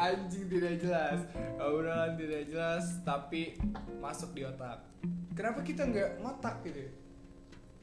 Anjing 0.03 0.49
tidak 0.49 0.81
jelas, 0.81 1.21
obrolan 1.61 2.17
tidak 2.17 2.49
jelas 2.49 2.85
tapi 3.05 3.61
masuk 4.01 4.33
di 4.33 4.49
otak. 4.49 4.81
Kenapa 5.37 5.61
kita 5.61 5.89
nggak 5.89 6.25
ngotak 6.25 6.65
gitu? 6.65 6.89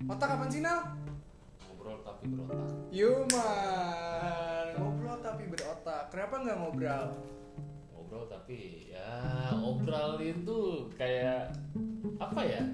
Otak 0.10 0.38
apaan 0.38 0.50
sih 0.50 0.64
Nal? 0.64 0.98
ngobrol 1.80 2.04
tapi 2.04 2.28
berotak 2.28 2.60
Yuman, 2.92 4.66
ngobrol 4.76 5.18
tapi 5.24 5.44
berotak. 5.48 6.12
Kenapa 6.12 6.36
nggak 6.44 6.58
ngobrol? 6.60 7.08
ngobrol 8.10 8.26
tapi 8.26 8.90
ya 8.90 9.14
ngobrol 9.54 10.18
itu 10.18 10.90
kayak 10.98 11.54
apa 12.18 12.42
ya 12.42 12.66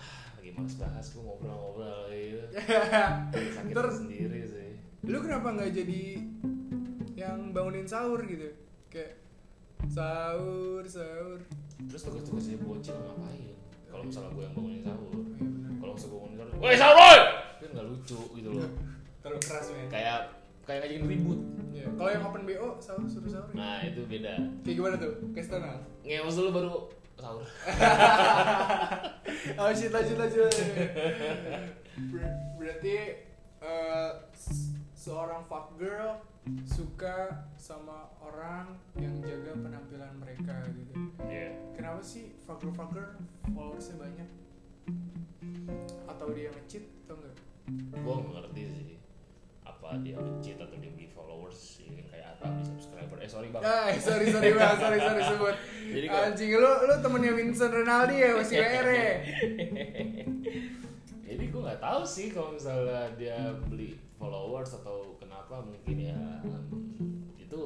Ah, 0.00 0.40
lagi 0.40 0.56
males 0.56 0.80
bahas 0.80 1.04
gue 1.12 1.20
ngobrol-ngobrol 1.20 2.08
gitu 2.08 2.56
sakit 3.60 3.76
sendiri 3.92 4.40
sih 4.48 4.65
lu 5.06 5.16
kenapa 5.20 5.48
nggak 5.52 5.70
jadi 5.72 6.02
yang 7.14 7.50
bangunin 7.50 7.84
sahur 7.84 8.20
gitu? 8.22 8.46
Kayak 8.88 9.20
sahur 9.86 10.82
sahur. 10.84 11.38
terus 11.78 12.02
tugas-tugasnya 12.02 12.56
bocil 12.58 12.96
ngapain 12.96 13.52
kalau 13.86 14.02
misalnya 14.02 14.32
gue 14.32 14.42
yang 14.42 14.52
bangunin 14.52 14.80
sahur 14.80 15.12
iya 15.12 15.68
kalau 15.76 15.92
misalnya 15.92 16.08
gue 16.08 16.18
bangunin 16.18 16.36
sahur 16.40 16.56
woi 16.58 16.74
sahur 16.74 17.18
kan 17.54 17.68
nggak 17.70 17.86
lucu 17.86 18.18
gitu 18.32 18.48
loh 18.50 18.68
Terlalu 19.20 19.38
keras 19.42 19.64
kayak 19.86 20.18
kayak 20.62 20.78
ngajakin 20.80 21.04
ribut 21.06 21.38
Iya. 21.68 21.84
Kalau 21.92 22.08
yang 22.08 22.22
open 22.24 22.42
BO 22.42 22.68
sahur 22.80 23.04
suruh 23.04 23.28
sahur. 23.28 23.46
ya? 23.46 23.54
nah 23.54 23.76
itu 23.84 24.00
beda 24.02 24.32
Kayak 24.64 24.74
gimana 24.74 24.94
tuh? 24.96 25.12
Kasih 25.30 25.48
tau 25.50 25.58
Nal. 25.60 25.76
ngeos 26.00 26.34
dulu 26.34 26.48
baru 26.50 26.70
sahur 27.14 27.44
oh 29.60 29.68
shit 29.70 29.90
lanjut 29.90 30.16
lanjut. 30.16 30.50
Ber- 32.10 32.34
berarti 32.56 32.94
s- 34.32 34.72
seorang 35.06 35.46
fuck 35.46 35.78
girl 35.78 36.18
suka 36.62 37.14
sama 37.54 38.10
orang 38.18 38.74
yang 38.96 39.14
jaga 39.20 39.54
penampilan 39.54 40.18
mereka 40.18 40.66
gitu. 40.68 40.92
Iya 41.22 41.54
Kenapa 41.72 42.02
sih 42.02 42.34
fuck 42.40 42.58
girl 42.58 42.74
fuck 42.74 42.90
girl 42.90 43.14
followersnya 43.46 43.96
banyak? 43.96 44.26
Atau 46.06 46.34
dia 46.34 46.50
nge-cheat 46.50 46.90
atau 47.04 47.14
enggak? 47.16 47.34
gue 47.66 48.14
nggak 48.14 48.34
ngerti 48.36 48.62
sih 48.64 48.98
apa 49.62 49.98
dia 49.98 50.14
ngecit 50.14 50.54
atau 50.56 50.74
dia 50.76 50.86
beli 50.88 51.06
followers 51.08 51.58
ya, 51.78 51.98
kayak 52.04 52.26
apa 52.32 52.46
beli 52.48 52.62
subscriber 52.64 53.18
eh 53.18 53.26
sorry 53.26 53.48
bang 53.50 53.62
Eh, 53.62 53.98
sorry 53.98 54.26
sorry 54.28 54.50
bang, 54.52 54.74
sorry 54.76 54.98
sorry 55.00 55.22
sebut. 55.24 55.54
Jadi 55.84 56.06
kalau- 56.06 56.26
Anjing 56.28 56.50
lu 56.52 56.70
lu 56.80 56.94
temennya 56.98 57.32
Vincent 57.32 57.72
Ronaldo 57.72 58.10
ya 58.12 58.30
masih 58.34 58.54
WR 58.64 58.86
ya? 58.88 59.14
jadi 61.20 61.44
gue 61.44 61.60
nggak 61.60 61.80
tahu 61.80 62.02
sih 62.02 62.26
kalau 62.30 62.50
misalnya 62.52 63.10
dia 63.14 63.34
beli 63.66 63.98
followers 64.16 64.72
atau 64.74 65.14
kenapa 65.16 65.60
mungkin 65.60 65.96
ya 66.02 66.18
itu 67.36 67.62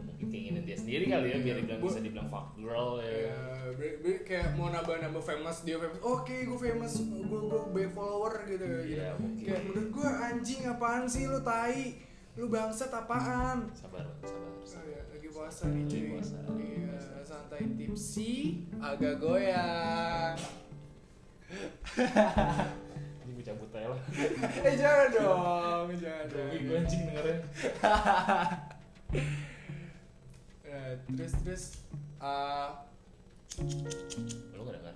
mungkin 0.00 0.26
keinginan 0.26 0.62
dia 0.62 0.74
sendiri 0.74 1.04
kali 1.04 1.28
ya 1.28 1.38
biar 1.38 1.56
dibilang 1.58 1.80
bisa 1.80 2.00
dibilang 2.00 2.26
fuck 2.26 2.56
girl 2.56 2.98
ya 2.98 3.34
ber- 3.70 3.98
ber- 4.00 4.24
kayak 4.24 4.54
mau 4.54 4.68
nambah-nambah 4.68 5.20
famous 5.20 5.60
dia 5.60 5.76
famous. 5.76 6.00
Oke, 6.00 6.42
gue 6.42 6.58
famous, 6.58 6.98
gue 6.98 7.20
gue 7.22 7.60
banyak 7.68 7.92
follower 7.92 8.32
gitu. 8.44 8.64
Iya, 8.64 8.80
gitu. 8.82 9.04
mungkin. 9.20 9.44
Kayak 9.44 9.62
menurut 9.62 9.88
gue 9.92 10.08
anjing 10.08 10.60
apaan 10.64 11.04
sih 11.04 11.24
lu 11.24 11.38
tai? 11.38 12.00
Lu 12.34 12.48
bangsat 12.48 12.88
apaan? 12.88 13.68
sabar 13.70 14.08
sabar 14.18 14.48
Oh, 14.48 14.64
sabar 14.64 14.88
ya, 14.88 15.02
lagi 15.06 15.28
puasa 15.28 15.62
nih 15.66 15.84
Lagi 15.84 15.92
cuy. 15.92 16.08
puasa. 16.10 16.36
Iya, 16.56 16.96
santai 17.20 17.62
tipsi, 17.76 18.32
agak 18.78 19.14
goyang. 19.18 20.34
cabut 23.48 23.70
aja 23.72 23.88
lah. 23.88 24.00
Eh 24.68 24.74
jangan 24.76 25.08
dong, 25.16 25.88
jangan 25.96 26.26
dong. 26.28 26.50
Gue 26.52 26.76
anjing 26.76 27.02
dengerin. 27.08 27.38
Nah, 30.68 30.92
terus 31.16 31.32
terus 31.40 31.64
uh, 32.20 32.68
lu 34.52 34.60
gak 34.68 34.74
denger 34.76 34.94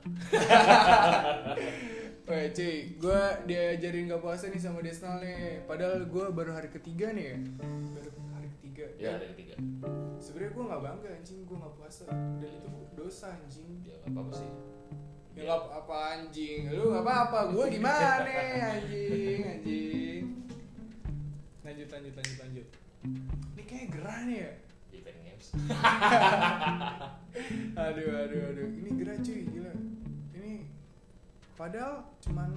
Weh 2.28 2.46
cuy, 2.56 2.74
gue 3.00 3.22
diajarin 3.48 4.12
gak 4.12 4.22
puasa 4.22 4.52
nih 4.52 4.60
sama 4.60 4.84
Desnal 4.84 5.24
nih. 5.24 5.64
Padahal 5.64 6.04
gue 6.04 6.24
baru 6.28 6.52
hari 6.52 6.68
ketiga 6.68 7.10
nih 7.16 7.24
ya. 7.32 7.36
Baru 7.96 8.10
hari 8.36 8.48
ketiga. 8.60 8.84
Ya 9.00 9.16
ada 9.16 9.26
ketiga. 9.32 9.56
Sebenernya 10.20 10.52
gue 10.52 10.64
gak 10.68 10.82
bangga 10.84 11.08
anjing, 11.16 11.40
gue 11.48 11.56
gak 11.56 11.74
puasa. 11.80 12.06
Dan 12.12 12.50
itu 12.52 12.68
dosa 12.94 13.32
anjing. 13.32 13.80
Ya 13.88 13.96
gak 14.04 14.12
apa-apa 14.12 14.32
sih 14.36 14.71
Ya 15.32 15.48
gak 15.48 15.64
apa 15.64 15.96
anjing, 16.12 16.68
lu 16.68 16.92
gak 16.92 17.08
apa-apa, 17.08 17.56
gue 17.56 17.64
gimana 17.72 18.28
anjing, 18.76 19.40
anjing? 19.40 20.24
Lanjut, 21.64 21.88
lanjut, 21.88 22.14
lanjut, 22.20 22.38
lanjut. 22.44 22.66
Ini 23.56 23.62
kayak 23.64 23.86
gerah 23.96 24.18
nih 24.28 24.36
ya. 24.44 24.52
Event 24.92 25.18
games. 25.24 25.48
Aduh, 27.80 28.12
aduh, 28.12 28.40
aduh, 28.52 28.68
ini 28.76 28.90
gerah 28.92 29.16
cuy, 29.24 29.40
gila. 29.48 29.72
Ini 30.36 30.68
padahal 31.56 32.12
cuman 32.20 32.52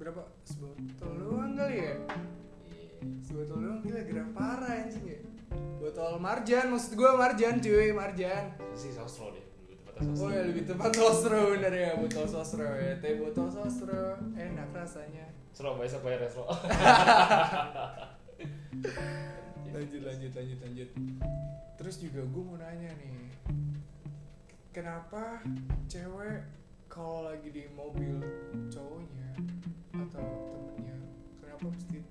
berapa? 0.00 0.24
Sebotol 0.48 1.12
doang 1.20 1.52
kali 1.52 1.84
ya? 1.84 2.00
Iya. 2.64 2.96
Sebotol 3.28 3.60
doang 3.60 3.80
gila 3.84 4.00
gerah 4.08 4.28
parah 4.32 4.88
anjing 4.88 5.04
ya. 5.04 5.20
Botol 5.84 6.16
marjan 6.16 6.72
maksud 6.72 6.96
gua 6.96 7.20
marjan 7.20 7.60
cuy 7.60 7.92
marjan. 7.92 8.56
Sih 8.72 8.88
sosro 8.88 9.36
deh 9.36 9.43
oh 9.94 10.30
ya 10.30 10.42
lebih 10.42 10.66
tepat 10.66 10.90
sosro 10.90 11.54
bener 11.54 11.70
ya 11.70 11.90
botol 11.94 12.26
sosro 12.26 12.66
ya. 12.66 12.98
Teh 12.98 13.14
botol 13.14 13.46
sosro 13.46 14.18
enak 14.34 14.74
rasanya. 14.74 15.30
Surabaya 15.54 15.86
Sapphire 15.86 16.18
Retro 16.18 16.50
lanjut 19.74 20.02
lanjut 20.02 20.32
lanjut 20.34 20.58
lanjut. 20.66 20.90
Terus 21.78 21.94
juga 22.02 22.26
gua 22.26 22.42
mau 22.42 22.58
nanya 22.58 22.90
nih 22.98 23.30
kenapa 24.74 25.38
cewek 25.86 26.42
kalau 26.90 27.30
lagi 27.30 27.46
di 27.54 27.70
mobil 27.78 28.18
cowoknya 28.66 29.30
atau 29.94 30.26
temennya 30.50 30.98
kenapa 31.38 31.70
mesti 31.70 32.02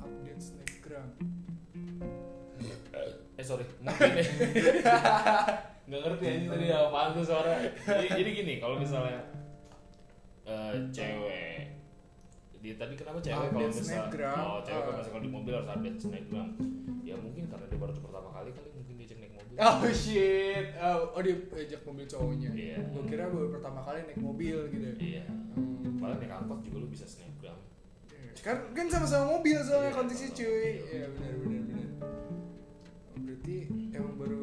update 0.00 0.40
snapgram? 0.40 1.08
Eh 3.36 3.44
sorry 3.44 3.68
mungkin 3.84 4.16
ya 4.24 5.76
nggak 5.88 6.00
ngerti 6.04 6.24
aja 6.28 6.46
tadi 6.52 6.66
apaan 6.68 7.08
tuh 7.16 7.24
suara 7.24 7.52
jadi, 7.88 8.08
jadi 8.12 8.30
gini 8.44 8.54
kalau 8.60 8.76
misalnya 8.76 9.20
eh, 10.44 10.72
cewek 10.92 11.60
di 12.58 12.70
tadi 12.76 12.92
kenapa 12.98 13.18
cewek 13.24 13.48
kalau 13.48 13.68
misal 13.72 14.04
oh 14.04 14.60
cewek 14.60 14.82
kalau 14.84 14.92
ah. 14.92 14.98
misalnya 15.00 15.22
di 15.24 15.32
mobil 15.32 15.52
harus 15.56 15.70
update 15.72 15.98
snapgram 15.98 16.48
ya 17.06 17.14
mungkin 17.16 17.48
karena 17.48 17.64
dia 17.72 17.78
baru 17.80 17.92
pertama 17.96 18.28
kali 18.36 18.50
kali 18.52 18.68
mungkin 18.76 18.94
dia 19.00 19.06
cek 19.08 19.18
naik 19.24 19.32
mobil 19.32 19.56
Oh 19.58 19.82
shit, 19.90 20.66
oh, 20.78 21.18
oh 21.18 21.20
dia 21.24 21.34
ajak 21.34 21.82
mobil 21.82 22.06
cowoknya. 22.06 22.50
Iya. 22.54 22.78
Gue 22.94 23.02
kira 23.10 23.26
baru 23.26 23.50
pertama 23.50 23.82
kali 23.82 24.06
naik 24.06 24.22
mobil 24.22 24.54
gitu. 24.70 24.86
iya 25.02 25.26
Hmm. 25.58 25.98
padahal 25.98 26.22
naik 26.22 26.30
angkot 26.30 26.62
juga 26.62 26.76
lu 26.78 26.86
bisa 26.86 27.02
snapgram 27.02 27.58
Kan 28.38 28.70
kan 28.70 28.86
sama-sama 28.86 29.34
mobil 29.34 29.58
soalnya 29.58 29.90
Iya, 29.90 29.98
kondisi 29.98 30.26
cuy. 30.30 30.70
Iya 30.86 31.06
benar 31.10 31.34
benar 31.42 31.62
benar. 31.66 31.88
Berarti 33.18 33.56
emang 33.90 34.14
baru. 34.14 34.37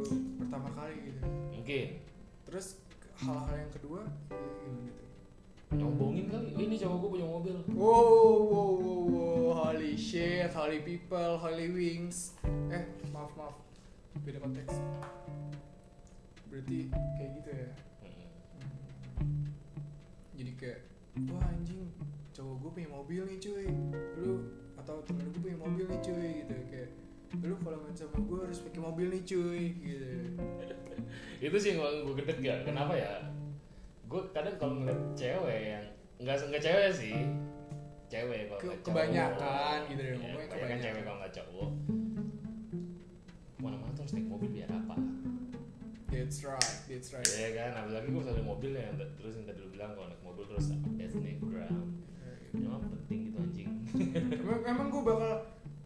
Mungkin. 1.66 1.98
Terus 2.46 2.78
hal-hal 3.26 3.58
yang 3.58 3.74
kedua 3.74 4.06
tuh? 4.30 5.10
nyombongin 5.74 6.30
kali. 6.30 6.54
Ini 6.54 6.78
cowok 6.78 6.98
gue 7.02 7.10
punya 7.18 7.26
mobil. 7.26 7.56
Wow, 7.74 8.38
wow, 8.54 8.72
wow, 8.78 9.02
wow, 9.10 9.50
holy 9.66 9.98
shit, 9.98 10.54
holy 10.54 10.86
people, 10.86 11.42
holy 11.42 11.74
wings. 11.74 12.38
Eh, 12.70 12.86
maaf, 13.10 13.34
maaf. 13.34 13.58
beda 14.22 14.46
konteks. 14.46 14.78
Berarti 16.54 16.94
kayak 16.94 17.30
gitu 17.42 17.50
ya? 17.50 17.70
Jadi 20.38 20.52
kayak 20.62 20.80
wah 21.34 21.50
anjing 21.50 21.90
cowok 22.38 22.56
gue 22.62 22.72
punya 22.78 22.90
mobil 22.94 23.22
nih 23.26 23.38
cuy. 23.42 23.68
Lu 24.22 24.54
atau 24.78 25.02
temen 25.02 25.34
gue 25.34 25.42
punya 25.50 25.58
mobil 25.58 25.90
nih 25.90 26.00
cuy 26.06 26.30
gitu. 26.46 26.56
Kayak 26.70 26.94
lu 27.36 27.56
kalau 27.60 27.78
main 27.80 27.94
sama 27.94 28.18
gue 28.18 28.40
harus 28.42 28.60
pakai 28.62 28.82
mobil 28.82 29.08
nih 29.10 29.24
cuy 29.24 29.66
gitu. 29.78 30.08
Itu 31.42 31.56
sih 31.56 31.70
yang 31.74 32.04
gue 32.04 32.16
gedek 32.18 32.40
ya. 32.40 32.56
Kenapa 32.62 32.94
ya? 32.94 33.26
Gue 34.06 34.22
kadang 34.32 34.56
kalau 34.56 34.74
ngeliat 34.78 35.00
cewek 35.14 35.62
yang 35.70 35.86
nggak 36.18 36.36
nggak 36.44 36.64
cewek 36.64 36.90
sih. 36.92 37.18
Cewek 38.06 38.48
kalau 38.48 38.62
Ke- 38.62 38.70
cowok. 38.70 38.86
kebanyakan 38.86 39.78
gitu 39.88 40.00
deh, 40.00 40.08
Iya, 40.08 40.16
ngomongnya 40.16 40.48
kebanyakan 40.48 40.56
kebanyakan. 40.56 40.86
cewek 40.86 41.02
kalau 41.04 41.18
nggak 41.20 41.34
cowok. 41.34 41.70
Mana-mana 43.58 43.92
tuh 43.92 44.02
harus 44.04 44.14
naik 44.14 44.28
mobil 44.28 44.50
biar 44.52 44.70
apa? 44.70 44.96
That's 46.06 46.40
right 46.42 46.78
that's 46.88 47.10
right. 47.12 47.28
Iya 47.28 47.50
kan 47.54 47.72
apalagi 47.76 48.08
gue 48.08 48.24
selalu 48.24 48.44
mobil 48.46 48.72
ya 48.72 48.88
terus 48.96 49.36
yang 49.36 49.46
tadi 49.46 49.60
lu 49.60 49.70
bilang 49.70 49.92
kalau 49.94 50.08
naik 50.08 50.22
mobil 50.22 50.44
terus 50.48 50.72
ethnic 50.96 51.38
ground 51.42 51.92
emang 52.56 52.82
penting 52.88 53.20
gitu 53.28 53.38
anjing. 53.38 53.70
Emang 54.16 54.62
emang 54.64 54.88
gue 54.88 55.04
bakal 55.04 55.34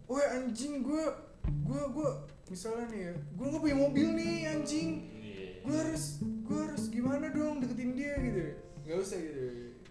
wah 0.06 0.28
anjing 0.32 0.86
gue 0.86 1.04
gue 1.50 1.82
gue 1.90 2.10
misalnya 2.48 2.86
nih 2.90 3.02
ya 3.02 3.14
gue 3.16 3.46
nggak 3.46 3.62
punya 3.62 3.78
mobil 3.78 4.08
nih 4.14 4.34
anjing 4.48 4.90
Iya. 5.12 5.48
gue 5.62 5.76
harus 5.76 6.06
gue 6.22 6.58
harus 6.60 6.84
gimana 6.88 7.26
dong 7.30 7.60
deketin 7.60 7.92
dia 7.94 8.14
gitu 8.18 8.46
nggak 8.84 8.98
usah 8.98 9.18
gitu 9.18 9.46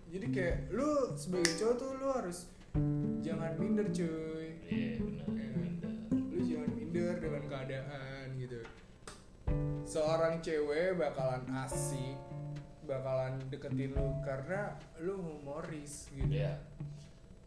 jadi 0.09 0.27
kayak 0.29 0.57
lu 0.71 0.91
sebagai 1.15 1.53
cowok 1.55 1.75
tuh 1.77 1.91
lu 1.95 2.09
harus 2.09 2.39
jangan 3.21 3.53
minder 3.57 3.87
cuy 3.89 4.47
iya 4.65 4.97
benar 4.99 5.27
Iya. 5.29 5.49
minder. 5.55 5.93
lu 6.13 6.39
jangan 6.43 6.71
minder 6.73 7.15
dengan 7.17 7.43
keadaan 7.47 8.27
gitu 8.37 8.61
seorang 9.85 10.35
cewek 10.41 10.97
bakalan 10.97 11.43
asik 11.63 12.19
bakalan 12.85 13.37
deketin 13.49 13.93
lu 13.93 14.17
karena 14.21 14.77
lu 14.99 15.15
humoris 15.17 16.09
gitu 16.11 16.33
Iya. 16.33 16.59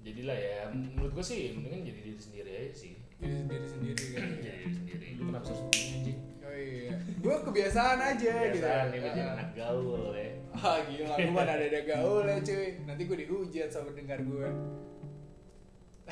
Jadilah 0.02 0.34
ya 0.34 0.60
menurut 0.74 1.12
gue 1.14 1.26
sih 1.26 1.54
mendingan 1.54 1.86
jadi 1.88 2.00
diri 2.02 2.20
sendiri 2.20 2.52
aja 2.52 2.74
sih. 2.74 2.94
Jadi 3.22 3.34
sendiri 3.38 3.66
sendiri 3.70 4.06
kan. 4.12 4.24
Jadi 4.42 4.42
diri 4.42 4.72
sendiri. 4.74 5.06
Lu 5.14 5.22
kenapa 5.30 5.46
harus 5.46 5.62
begini 5.70 5.90
anjing? 5.94 6.20
Oh 6.42 6.56
iya. 6.58 6.92
Gue 7.22 7.36
kebiasaan 7.46 8.00
aja 8.02 8.34
gitu. 8.50 8.58
Biasaan 8.58 8.86
nih 8.90 9.00
menjadi 9.00 9.22
Ah. 9.22 9.34
anak 9.38 9.50
gaul 9.54 10.04
ya. 10.14 10.30
Ah 10.52 10.78
gila 10.84 11.16
gue 11.16 11.32
mana 11.32 11.52
ada 11.54 11.66
ada 11.70 11.82
gaul 11.86 12.26
ya 12.26 12.38
cuy. 12.42 12.70
Nanti 12.84 13.02
gue 13.06 13.18
dihujat 13.22 13.70
sama 13.70 13.90
dengar 13.94 14.20
gue 14.20 14.48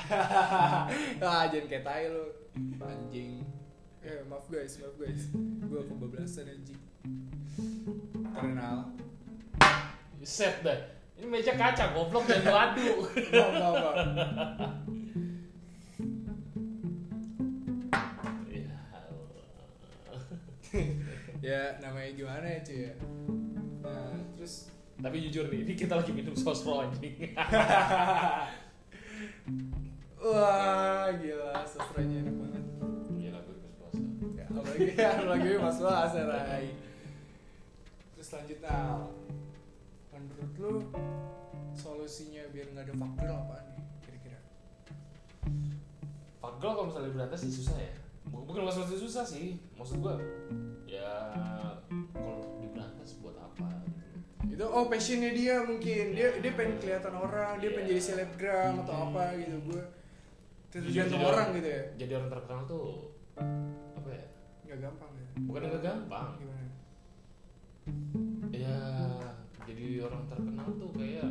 ah 1.20 1.44
jangan 1.50 1.66
kayak 1.66 1.84
tai 1.84 2.06
lu. 2.08 2.24
Anjing. 2.80 3.42
Eh 4.00 4.22
maaf 4.30 4.46
guys 4.48 4.80
maaf 4.80 4.96
guys. 4.96 5.28
Gue 5.60 5.80
kebablasan 5.84 6.46
anjing. 6.48 6.80
Kenal 8.30 8.78
set 10.20 10.60
dah 10.60 10.76
ini 11.20 11.28
meja 11.28 11.52
kaca 11.52 11.92
goblok 11.92 12.24
dan 12.24 12.40
lu 12.40 12.54
adu 12.56 13.04
Enggak, 13.12 13.48
enggak, 13.52 13.72
enggak. 13.76 13.94
ya 18.48 18.72
ya 21.44 21.60
namanya 21.84 22.10
gimana 22.16 22.46
ya 22.48 22.60
cuy 22.64 22.78
ya? 22.88 22.92
Nah 23.84 24.16
terus? 24.32 24.72
Tapi 25.00 25.16
jujur 25.28 25.48
nih 25.48 25.60
ini 25.64 25.72
kita 25.76 25.96
lagi 25.96 26.12
minum 26.12 26.36
sosro 26.36 26.84
anjing 26.84 27.16
wah 30.20 31.08
gila 31.16 31.64
sastranya 31.64 32.16
enak 32.20 32.36
banget. 32.36 32.64
Iya 33.16 33.30
lagu 33.32 33.50
itu 33.56 33.68
puasa. 33.76 34.00
Ya, 34.36 34.44
apalagi 34.48 34.88
ya 35.00 35.10
lagi 35.24 35.50
mas 35.56 35.78
puasa 35.80 36.20
Rai 36.24 36.66
terus 38.16 38.36
lanjut 38.36 38.58
nah 38.60 39.00
menurut 40.40 40.56
lu 40.56 40.72
solusinya 41.76 42.48
biar 42.50 42.72
nggak 42.72 42.84
ada 42.88 42.94
faktor 42.96 43.28
apaan 43.28 43.64
nih 43.68 43.80
kira-kira? 44.00 44.38
Fuck 46.40 46.54
girl 46.58 46.72
kalau 46.74 46.88
misalnya 46.88 47.10
berantas 47.12 47.40
sih 47.44 47.52
susah 47.52 47.76
ya. 47.76 47.92
Bukan 48.30 48.62
masalah 48.62 48.86
susah 48.86 49.24
sih 49.24 49.56
Maksud 49.74 50.00
gua 50.00 50.20
Ya 50.84 51.32
Kalau 52.12 52.60
di 52.60 52.68
berantas 52.68 53.16
buat 53.18 53.32
apa 53.34 53.68
gitu. 53.84 54.56
itu 54.56 54.64
oh 54.64 54.84
passionnya 54.86 55.32
dia 55.32 55.60
mungkin. 55.62 56.12
Dia 56.12 56.36
dia 56.38 56.52
pengen 56.52 56.76
kelihatan 56.78 57.14
orang 57.14 57.58
dia 57.58 57.70
pengen 57.70 57.86
Iya. 57.86 57.92
jadi 57.94 58.02
selebgram 58.02 58.72
atau 58.84 58.94
apa 59.08 59.22
gitu 59.36 59.56
gue 59.68 59.82
tergantung 60.70 61.20
Jadi 61.20 61.26
orang 61.26 61.46
gitu 61.54 61.68
ya? 61.68 61.82
Jadi 61.96 62.12
orang 62.14 62.30
terkenal 62.30 62.60
tuh 62.64 62.88
Apa 63.94 64.08
ya? 64.08 64.24
Nggak 64.64 64.78
gampang 64.80 65.10
ya? 65.12 65.26
Bukan 65.44 65.60
nggak 65.64 65.82
gampang. 65.82 66.28
Gimana? 66.36 66.68
Ya 68.52 68.78
Jadi 69.70 70.02
orang 70.02 70.26
terkenal 70.26 70.66
tuh 70.74 70.90
kayak 70.98 71.30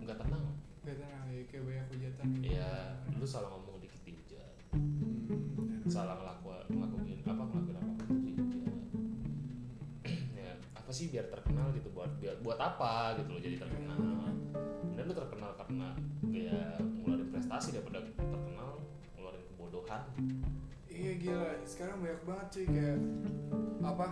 nggak 0.00 0.16
tenang. 0.16 0.44
Gak 0.80 0.96
tenang 0.96 1.24
ya 1.28 1.42
kayak 1.44 1.64
banyak 1.68 1.86
hujatan. 1.92 2.26
Gitu 2.40 2.56
Ya 2.56 2.72
Lu 3.20 3.26
salah 3.28 3.52
ngomong 3.52 3.84
dikit 3.84 4.00
dihujat 4.00 4.48
Hmm, 4.72 5.84
Salah 5.84 6.16
ngelakuin 6.16 6.72
ngelakuin 6.72 7.20
apa 7.28 7.42
ngelakuin 7.44 7.76
apa 7.76 7.92
pun 8.00 8.16
dihujat 8.24 8.74
ya 10.40 10.50
apa 10.72 10.90
sih 10.94 11.12
biar 11.12 11.28
terkenal 11.28 11.68
gitu 11.76 11.92
buat 11.92 12.08
biar 12.16 12.40
buat 12.40 12.56
apa 12.56 13.20
gitu 13.20 13.28
loh 13.36 13.42
jadi 13.44 13.56
terkenal. 13.60 14.00
Dan 14.96 15.02
lu 15.04 15.12
terkenal 15.12 15.52
karena 15.60 15.88
ya 16.32 16.80
ngeluarin 16.80 17.28
prestasi 17.28 17.76
daripada 17.76 18.00
terkenal 18.16 18.80
ngeluarin 19.18 19.44
kebodohan. 19.52 20.02
Iya 20.88 21.12
gila, 21.16 21.52
sekarang 21.64 21.96
banyak 22.00 22.22
banget 22.24 22.46
cuy 22.56 22.64
kayak 22.72 22.98
apa? 23.84 24.06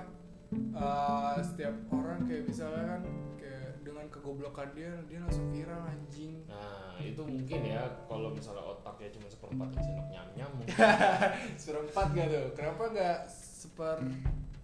Eh, 0.54 1.36
setiap 1.44 1.74
orang 1.92 2.24
kayak 2.24 2.44
misalnya 2.48 2.84
kan 2.96 3.02
kayak 3.36 3.84
dengan 3.84 4.06
kegoblokan 4.08 4.68
dia 4.72 4.92
dia 5.06 5.18
langsung 5.20 5.46
viral 5.52 5.82
anjing. 5.84 6.44
nah 6.48 6.96
itu 6.98 7.22
mungkin 7.22 7.60
ya 7.62 7.82
kalau 8.08 8.32
misalnya 8.32 8.64
otaknya 8.64 9.08
cuma 9.14 9.26
seperempat 9.30 9.68
sendok 9.78 10.08
nyam 10.10 10.28
nyam 10.34 10.50
mungkin 10.56 10.74
Seperempat 11.60 12.06
gak 12.10 12.26
tuh? 12.32 12.46
Kenapa 12.56 12.82
nggak 12.90 13.18
seper 13.30 13.98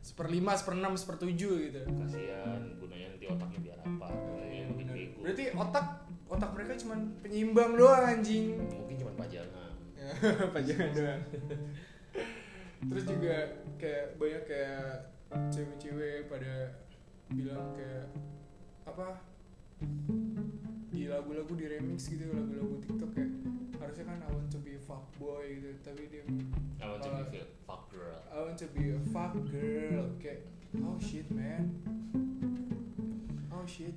seperlima, 0.05 0.53
seperenam, 0.53 0.93
sepertujuh 1.01 1.53
gitu? 1.71 1.81
kasihan 1.81 2.61
gunanya 2.77 3.17
nanti 3.17 3.25
otaknya 3.25 3.59
biar 3.65 3.79
apa 3.81 4.07
bego 4.95 5.21
Berarti 5.25 5.45
otak 5.57 5.87
otak 6.29 6.51
mereka 6.57 6.73
cuma 6.81 6.95
penyeimbang 7.25 7.73
doang 7.77 8.05
anjing. 8.05 8.57
mungkin 8.61 8.97
cuma 9.01 9.13
pajangan 9.17 9.73
Pajangan 10.55 10.91
doang. 10.93 11.23
Terus 12.85 13.05
juga 13.09 13.37
kayak 13.81 14.07
banyak 14.21 14.43
kayak 14.45 15.14
cewek-cewek 15.51 16.31
pada 16.31 16.79
bilang 17.31 17.75
kayak 17.75 18.07
apa 18.87 19.19
di 20.95 21.11
lagu-lagu 21.11 21.53
di 21.59 21.67
remix 21.67 22.07
gitu 22.07 22.31
lagu-lagu 22.31 22.79
TikTok 22.87 23.11
kayak 23.19 23.31
harusnya 23.83 24.05
kan 24.07 24.19
I 24.23 24.31
want 24.31 24.49
to 24.55 24.59
be 24.63 24.79
a 24.79 24.83
fuckboy 24.87 25.59
gitu 25.59 25.75
tapi 25.83 26.07
dia 26.07 26.23
I 26.79 26.87
want 26.87 27.03
to 27.03 27.11
malah, 27.11 27.27
be 27.29 27.43
a 27.43 27.49
fuck 27.67 27.91
girl. 27.91 28.21
I 28.31 28.37
want 28.47 28.59
to 28.63 28.69
be 28.71 28.95
a 28.95 29.01
fuck 29.11 29.35
girl 29.51 30.07
kayak 30.23 30.47
oh 30.79 30.97
shit 31.03 31.27
man. 31.35 31.75
Oh 33.51 33.67
shit. 33.67 33.97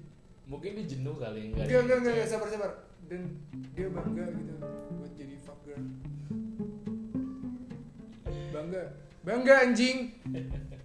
Mungkin 0.50 0.82
dia 0.82 0.86
jenuh 0.89 1.15
kali 1.21 1.54
enggak 1.54 1.69
enggak 1.69 2.02
enggak 2.02 2.13
enggak, 2.17 2.28
sabar 2.28 2.47
sabar. 2.50 2.71
Dan 3.06 3.38
dia 3.78 3.88
bangga 3.93 4.26
gitu 4.34 4.56
buat 4.97 5.12
jadi 5.13 5.36
fuck 5.38 5.60
girl. 5.62 5.84
Bangga. 8.50 8.84
Bangga 9.21 9.54
anjing 9.69 10.17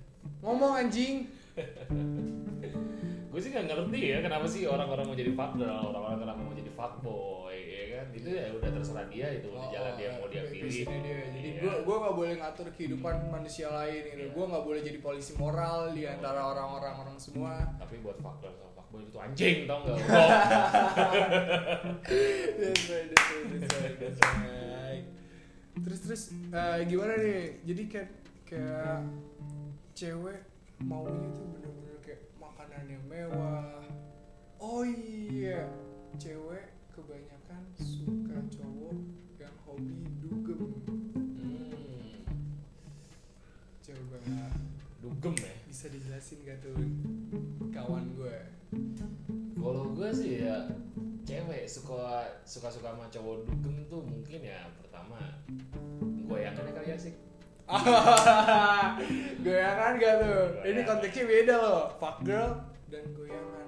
ngomong 0.43 0.73
anjing. 0.77 1.31
Gue 3.33 3.41
sih 3.41 3.49
nggak 3.49 3.65
ngerti 3.65 4.01
ya 4.13 4.21
kenapa 4.21 4.45
sih 4.45 4.69
orang-orang 4.69 5.09
mau 5.09 5.17
jadi 5.17 5.33
fuck 5.33 5.57
girl 5.57 5.89
orang-orang 5.89 6.21
kenapa 6.21 6.41
mau 6.45 6.53
jadi 6.53 6.69
fuck 6.69 7.01
boy 7.01 7.57
ya 7.57 7.85
kan? 7.97 8.07
Itu 8.13 8.29
ya 8.29 8.53
udah 8.53 8.69
terserah 8.69 9.07
dia 9.09 9.27
itu 9.33 9.49
udah 9.49 9.73
jalan 9.73 9.93
dia 9.97 10.09
mau 10.21 10.29
dia 10.29 10.45
pilih. 10.45 10.69
dia. 10.85 11.17
jadi 11.33 11.49
Iya. 11.49 11.61
gua 11.65 11.75
gua 11.81 11.97
nggak 12.05 12.17
boleh 12.19 12.33
ngatur 12.37 12.69
kehidupan 12.77 13.15
manusia 13.33 13.73
lain 13.73 14.03
gitu. 14.05 14.21
Iya. 14.21 14.37
gua 14.37 14.45
nggak 14.53 14.65
boleh 14.69 14.81
jadi 14.85 14.99
polisi 15.01 15.33
moral 15.41 15.97
di 15.97 16.05
antara 16.05 16.45
orang-orang 16.45 16.95
orang 17.01 17.17
semua. 17.17 17.57
Tapi 17.81 18.05
buat 18.05 18.21
fuck 18.21 18.37
girl 18.45 18.53
sama 18.53 18.69
fuck 18.77 18.89
boy 18.93 19.01
itu 19.01 19.17
anjing 19.17 19.57
tau 19.65 19.81
nggak? 19.81 19.97
That's 22.61 22.85
right 22.85 23.09
that's 23.09 23.29
right 23.33 23.47
that's 23.49 23.73
right 23.73 23.97
that's 23.97 24.21
right. 24.21 25.05
Terus 25.73 26.01
terus 26.05 26.23
eh, 26.53 26.79
gimana 26.85 27.17
nih? 27.17 27.65
Jadi 27.65 27.83
kayak 27.89 28.09
kayak 28.45 29.01
cewek 29.93 30.41
maunya 30.81 31.29
tuh 31.37 31.47
bener-bener 31.53 31.97
kayak 32.01 32.25
makanan 32.41 32.85
yang 32.89 33.05
mewah. 33.07 33.85
Oh 34.57 34.83
iya 34.89 35.69
cewek 36.17 36.73
kebanyakan 36.97 37.63
suka 37.77 38.41
cowok 38.57 38.97
yang 39.37 39.57
hobi 39.69 40.09
dugem. 40.25 40.61
Hmm, 41.13 42.25
coba 43.85 44.17
dugem 45.05 45.35
ya? 45.45 45.53
bisa 45.69 45.87
dijelasin 45.93 46.41
gak 46.45 46.59
tuh 46.65 46.77
kawan 47.69 48.17
gue? 48.17 48.39
Kalau 49.61 49.93
gue 49.93 50.11
sih 50.17 50.41
ya 50.41 50.73
cewek 51.29 51.69
suka 51.69 52.27
suka 52.49 52.69
suka 52.73 52.97
sama 52.97 53.07
cowok 53.13 53.45
dugem 53.45 53.77
tuh 53.93 54.01
mungkin 54.03 54.41
ya 54.41 54.67
pertama 54.81 55.21
goyangannya 56.27 56.73
kali 56.75 56.91
ya 56.93 56.99
sih 56.99 57.15
Goyangan 59.45 59.93
gak 59.97 60.15
tuh? 60.21 60.43
Ini 60.61 60.81
konteksnya 60.85 61.25
beda 61.25 61.55
loh. 61.57 61.83
Fuck 61.97 62.21
girl 62.25 62.51
dan 62.93 63.05
goyangan. 63.17 63.67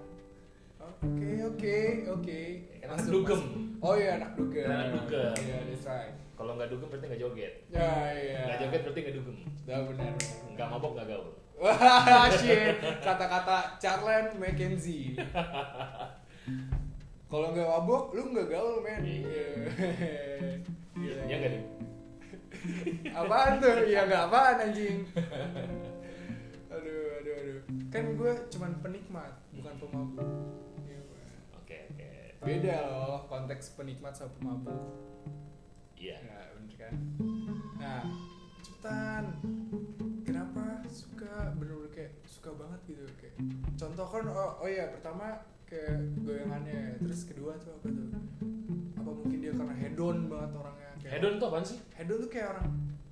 Oke 0.81 1.31
oke 1.49 1.79
oke. 2.13 2.41
Anak 2.85 2.97
dugem. 3.09 3.41
Oh 3.81 3.97
iya 3.97 4.21
anak 4.21 4.37
dugem. 4.37 4.69
Anak 4.69 4.89
dugem. 4.93 5.33
Iya 5.41 5.57
that's 5.73 5.89
right. 5.89 6.13
Kalau 6.35 6.59
nggak 6.59 6.69
dugem 6.69 6.89
berarti 6.93 7.07
nggak 7.09 7.23
joget. 7.25 7.55
Ya 7.73 7.91
iya. 8.13 8.41
Nggak 8.45 8.59
joget 8.69 8.81
berarti 8.85 9.01
nggak 9.01 9.17
dugem. 9.17 9.37
Dah 9.65 9.81
benar. 9.89 10.13
Nggak 10.53 10.67
mabok 10.69 10.93
nggak 11.01 11.09
gaul. 11.09 11.29
Wah 11.55 12.29
shit. 12.35 12.77
Kata-kata 13.01 13.79
Charlen 13.81 14.37
McKenzie. 14.37 15.15
Kalau 17.33 17.51
nggak 17.51 17.67
mabok, 17.67 18.15
lu 18.15 18.31
nggak 18.31 18.47
gaul 18.53 18.85
men. 18.85 19.01
Iya. 19.01 19.49
Gila. 20.95 21.23
Iya 21.31 21.35
nggak 21.41 21.51
deh. 21.51 21.65
Apaan 23.19 23.61
tuh? 23.61 23.87
Ya 23.87 24.09
nggak 24.09 24.23
apaan 24.31 24.57
anjing. 24.71 24.99
aduh, 26.75 27.03
aduh, 27.21 27.35
aduh. 27.41 27.61
Kan 27.93 28.05
gue 28.19 28.33
cuman 28.51 28.73
penikmat, 28.81 29.33
bukan 29.55 29.75
pemabuk. 29.79 30.19
Pak. 30.19 31.61
Oke 31.63 31.77
oke. 31.93 32.11
Beda 32.43 32.77
loh 32.89 33.25
konteks 33.31 33.77
penikmat 33.79 34.13
sama 34.17 34.33
pemabuk. 34.41 34.81
Iya. 35.95 36.21
Ya, 36.21 36.39
bener 36.59 36.77
kan? 36.77 36.95
Nah, 37.81 38.03
cepetan. 38.61 39.25
Kenapa 40.25 40.85
suka 40.89 41.55
bener-bener 41.57 41.93
kayak 41.93 42.13
suka 42.29 42.51
banget 42.53 42.81
gitu 42.91 43.05
kayak. 43.21 43.37
Contoh 43.77 44.07
kan 44.09 44.25
oh, 44.29 44.61
oh 44.61 44.69
iya 44.69 44.93
pertama 44.93 45.54
kayak 45.75 45.95
goyangannya, 46.21 46.83
terus 47.01 47.21
kedua 47.25 47.53
tuh 47.59 47.75
apa 47.75 47.87
tuh? 47.89 48.07
Apa 48.95 49.11
mungkin 49.13 49.39
dia 49.41 49.53
karena 49.53 49.75
hedon 49.75 50.19
banget 50.27 50.51
orangnya 50.55 50.89
kayak 50.97 51.13
Hedon 51.13 51.33
tuh 51.37 51.47
apaan 51.49 51.65
sih? 51.65 51.79
hedon 51.93 52.19
tuh 52.21 52.31
kayak 52.31 52.49
orang 52.55 52.69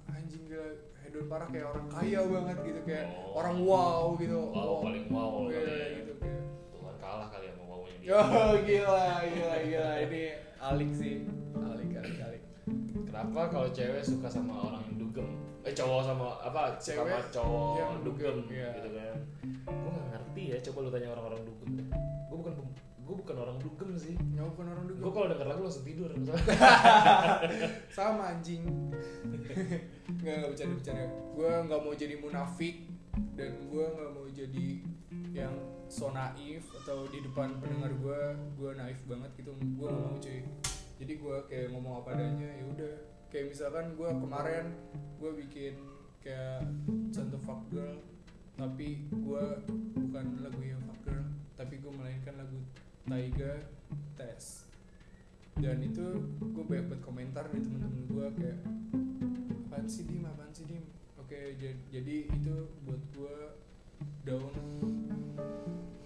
anjing 0.08 0.42
gila 0.44 0.66
hedon 1.02 1.24
parah 1.26 1.48
kayak 1.48 1.66
orang 1.68 1.86
kaya 1.88 2.20
banget 2.22 2.56
gitu 2.62 2.80
kayak 2.84 3.04
Oh. 3.10 3.34
orang 3.36 3.56
wow 3.60 4.04
gitu 4.14 4.38
Wow, 4.38 4.74
paling 4.80 5.04
wow 5.08 5.32
kali 5.44 5.58
ya. 5.58 5.86
gitu 5.98 6.12
kayak 6.16 6.40
Tuhan 6.70 6.94
kalah 6.96 7.28
kali 7.28 7.46
sama 7.50 7.64
wownya 7.68 7.96
dia. 7.98 8.10
oh 8.14 8.52
gila 8.62 9.04
gila 9.26 9.56
gila 9.60 9.90
ini 10.00 10.22
alik 10.56 10.90
sih 10.92 11.14
alik 11.58 11.90
alik 11.92 12.18
alik 12.20 12.42
Kenapa 13.04 13.40
kalau 13.46 13.68
cewek 13.68 14.00
suka 14.00 14.24
sama 14.24 14.56
orang 14.62 14.80
yang 14.88 14.96
dugem? 14.98 15.28
Eh 15.62 15.70
cowok 15.70 16.00
sama 16.00 16.40
apa? 16.40 16.80
Cewek 16.80 17.12
sama 17.12 17.28
cowok 17.28 17.68
yang 17.76 17.92
dugem, 18.00 18.34
dugem, 18.40 18.56
iya. 18.56 18.68
gitu 18.72 18.88
kan? 18.90 19.16
Gue 19.68 19.90
nggak 19.92 20.08
ngerti 20.08 20.42
ya. 20.48 20.56
Coba 20.64 20.78
lu 20.80 20.88
tanya 20.88 21.08
orang-orang 21.12 21.40
dugem 21.44 21.70
deh. 21.76 21.88
Gue 22.32 22.40
bukan 22.40 22.54
gue 23.02 23.16
bukan 23.28 23.36
orang 23.36 23.58
dugem 23.60 23.90
sih. 24.00 24.16
nggak 24.16 24.46
bukan 24.56 24.66
orang 24.72 24.84
dugem. 24.88 25.02
Gue 25.04 25.12
kalau 25.12 25.28
denger 25.28 25.46
lagu 25.52 25.62
langsung 25.68 25.84
tidur. 25.84 26.10
sama 27.96 28.22
anjing. 28.32 28.64
Nggak 30.16 30.34
nggak 30.40 30.50
bercanda 30.56 30.74
bercanda. 30.80 31.04
Gue 31.36 31.50
nggak 31.68 31.80
mau 31.84 31.92
jadi 31.92 32.14
munafik 32.16 32.76
dan 33.36 33.52
gue 33.68 33.84
nggak 33.84 34.10
mau 34.16 34.26
jadi 34.32 34.68
yang 35.36 35.52
so 35.92 36.08
naif 36.08 36.64
atau 36.72 37.04
di 37.12 37.20
depan 37.20 37.60
pendengar 37.60 37.92
gue 37.92 38.20
gue 38.56 38.70
naif 38.80 38.96
banget 39.04 39.30
gitu. 39.36 39.52
Gue 39.76 39.88
nggak 39.92 40.08
mau 40.08 40.16
cuy. 40.16 40.40
Jadi 40.96 41.12
gue 41.20 41.36
kayak 41.52 41.68
ngomong 41.76 42.00
apa 42.00 42.16
adanya 42.16 42.48
ya 42.48 42.64
udah. 42.64 42.94
Kayak 43.28 43.52
misalkan 43.52 43.92
gue 43.92 44.08
kemarin 44.08 44.72
gue 45.20 45.30
bikin 45.44 45.76
kayak 46.24 46.64
contoh 47.12 47.40
fuck 47.44 47.60
girl 47.68 47.98
tapi 48.54 49.10
gue 49.10 49.44
bukan 49.98 50.26
lagu 50.38 50.62
yang 50.62 50.78
fuck 50.86 51.00
girl 51.02 51.26
tapi 51.62 51.78
gue 51.78 51.94
melainkan 51.94 52.34
lagu 52.34 52.58
Taiga 53.06 53.54
Tes. 54.18 54.66
Dan 55.54 55.78
itu 55.78 56.02
gue 56.42 56.64
banyak 56.66 56.90
banget 56.90 57.02
komentar 57.06 57.46
dari 57.46 57.62
temen-temen 57.62 58.02
gue 58.10 58.26
kayak 58.34 58.58
apaan 59.70 59.86
sih 59.86 60.02
dim? 60.10 60.26
Apaan 60.26 60.50
sih 60.50 60.66
dim? 60.66 60.82
Oke 61.22 61.54
jadi, 61.62 61.78
jadi 61.94 62.16
itu 62.34 62.66
buat 62.82 63.02
gue 63.14 63.36
down. 64.26 64.54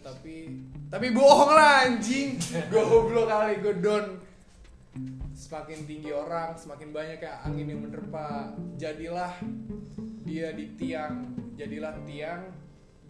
Tapi 0.05 0.61
tapi 0.93 1.07
bohong 1.17 1.53
lah 1.57 1.89
anjing. 1.89 2.37
Goblok 2.73 3.25
kali 3.25 3.57
gue 3.65 3.75
down. 3.81 4.21
Semakin 5.33 5.89
tinggi 5.89 6.13
orang 6.13 6.53
semakin 6.61 6.93
banyak 6.93 7.17
kayak 7.17 7.49
angin 7.49 7.73
yang 7.73 7.81
menerpa. 7.81 8.53
Jadilah 8.77 9.33
dia 10.21 10.53
di 10.53 10.77
tiang. 10.77 11.33
Jadilah 11.57 11.97
tiang 12.05 12.66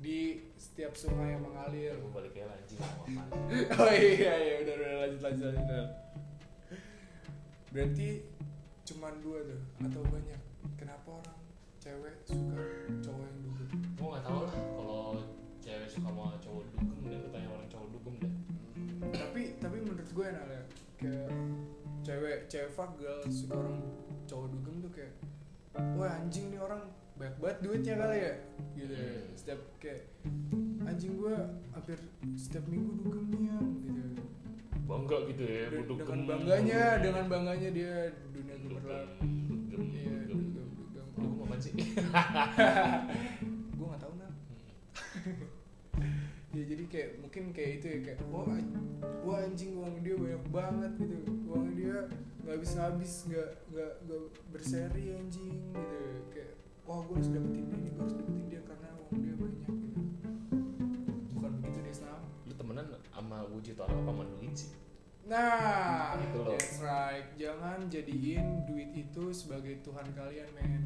di 0.06 0.38
setiap 0.54 0.94
sungai 0.94 1.34
yang 1.34 1.42
mengalir 1.42 1.98
gue 1.98 2.10
balik 2.14 2.30
mau 2.38 2.46
apaan? 3.10 3.26
oh 3.74 3.90
iya 3.90 4.34
iya 4.38 4.54
udah 4.62 4.74
udah 4.78 4.90
lanjut 5.02 5.20
lanjut 5.26 5.44
lanjut 5.50 5.64
udah. 5.66 5.86
berarti 7.74 8.08
cuman 8.86 9.18
dua 9.18 9.38
tuh 9.42 9.62
atau 9.82 10.02
banyak 10.06 10.40
kenapa 10.78 11.08
orang 11.10 11.38
cewek 11.82 12.14
suka 12.22 12.62
cowok 13.02 13.24
yang 13.26 13.38
dugem 13.42 13.68
Gue 13.98 14.06
nggak 14.14 14.22
tahu 14.22 14.40
lah 14.46 14.54
kalau 14.54 15.06
cewek 15.58 15.88
suka 15.90 16.08
sama 16.14 16.38
cowok 16.38 16.62
dugem 16.70 16.86
dan 17.10 17.18
lu 17.18 17.28
tanya 17.34 17.48
orang 17.50 17.66
cowok 17.66 17.88
dugem 17.90 18.14
deh. 18.22 18.32
tapi 19.10 19.42
tapi 19.58 19.76
menurut 19.82 20.06
gue 20.06 20.24
enak 20.30 20.46
ya 20.46 20.62
kayak 21.02 21.30
cewek 22.06 22.38
cewek 22.46 22.70
fuck 22.70 22.94
girl 22.94 23.18
suka 23.26 23.58
orang 23.58 23.82
cowok 24.30 24.46
dugem 24.54 24.74
tuh 24.86 24.92
kayak 24.94 25.12
wah 25.98 26.14
anjing 26.14 26.54
nih 26.54 26.62
orang 26.62 26.86
banyak 27.16 27.36
banget 27.40 27.58
duitnya 27.60 27.94
kali 27.96 28.18
ya 28.20 28.32
gitu 28.74 28.92
ya. 28.92 29.08
Hmm. 29.08 29.32
setiap 29.34 29.60
kayak 29.78 30.02
anjing 30.82 31.12
gue 31.16 31.36
hampir 31.72 31.98
setiap 32.34 32.64
minggu 32.66 32.90
dugem 33.00 33.24
nih 33.30 33.48
gitu 33.82 34.02
Bangga 34.86 35.18
gitu 35.26 35.42
ya, 35.42 35.64
dugem. 35.82 35.96
dengan 35.98 36.20
bangganya 36.24 36.82
dengan 37.02 37.24
bangganya 37.26 37.68
dia 37.72 37.94
dunia 38.30 38.54
gemerlap 38.60 39.08
Dugem, 39.66 39.82
iya 39.90 40.16
dugem. 40.24 40.40
dugem 40.54 40.68
dugem 40.78 41.06
Dugem 41.10 41.42
apaan 41.42 41.58
sih? 41.58 41.72
gue 43.76 43.86
nggak 43.86 44.00
tahu 44.00 44.12
nah 44.14 44.30
ya 46.52 46.62
jadi 46.64 46.84
kayak 46.88 47.10
mungkin 47.20 47.42
kayak 47.52 47.70
itu 47.76 47.86
ya 47.86 47.98
kayak 48.02 48.18
wah, 48.30 48.48
an- 48.48 48.72
wah 49.20 49.38
anjing 49.40 49.76
uang 49.76 50.00
dia 50.00 50.14
banyak 50.16 50.44
banget 50.48 50.92
gitu 50.96 51.16
uang 51.44 51.66
dia 51.74 51.96
nggak 52.40 52.54
habis 52.56 52.72
habis 52.78 53.12
nggak 53.28 53.50
nggak 53.68 53.92
nggak 54.06 54.22
berseri 54.48 55.04
anjing 55.12 55.52
gitu 55.68 56.00
kayak 56.30 56.55
wah 56.86 57.02
gue 57.02 57.14
harus 57.14 57.28
dapetin 57.28 57.64
dia 57.64 57.76
nih 57.76 57.90
gue 57.90 58.00
harus 58.00 58.16
dapetin 58.16 58.46
dia 58.46 58.60
karena 58.62 58.88
uang 58.96 59.18
dia 59.18 59.34
banyak 59.34 59.70
gitu 59.74 60.00
bukan 61.32 61.50
begitu 61.58 61.78
deh 61.80 61.94
Snap 61.94 62.20
Lu 62.44 62.54
temenan 62.54 62.86
sama 63.08 63.38
wujud 63.46 63.76
orang 63.76 63.98
apa 64.04 64.22
duit 64.32 64.54
sih? 64.56 64.70
nah 65.26 66.14
Gitu 66.16 66.38
loh. 66.38 66.54
that's 66.54 66.78
right 66.78 67.26
jangan 67.34 67.90
jadiin 67.90 68.62
duit 68.64 68.90
itu 68.94 69.24
sebagai 69.30 69.82
Tuhan 69.82 70.06
kalian 70.12 70.48
men 70.54 70.82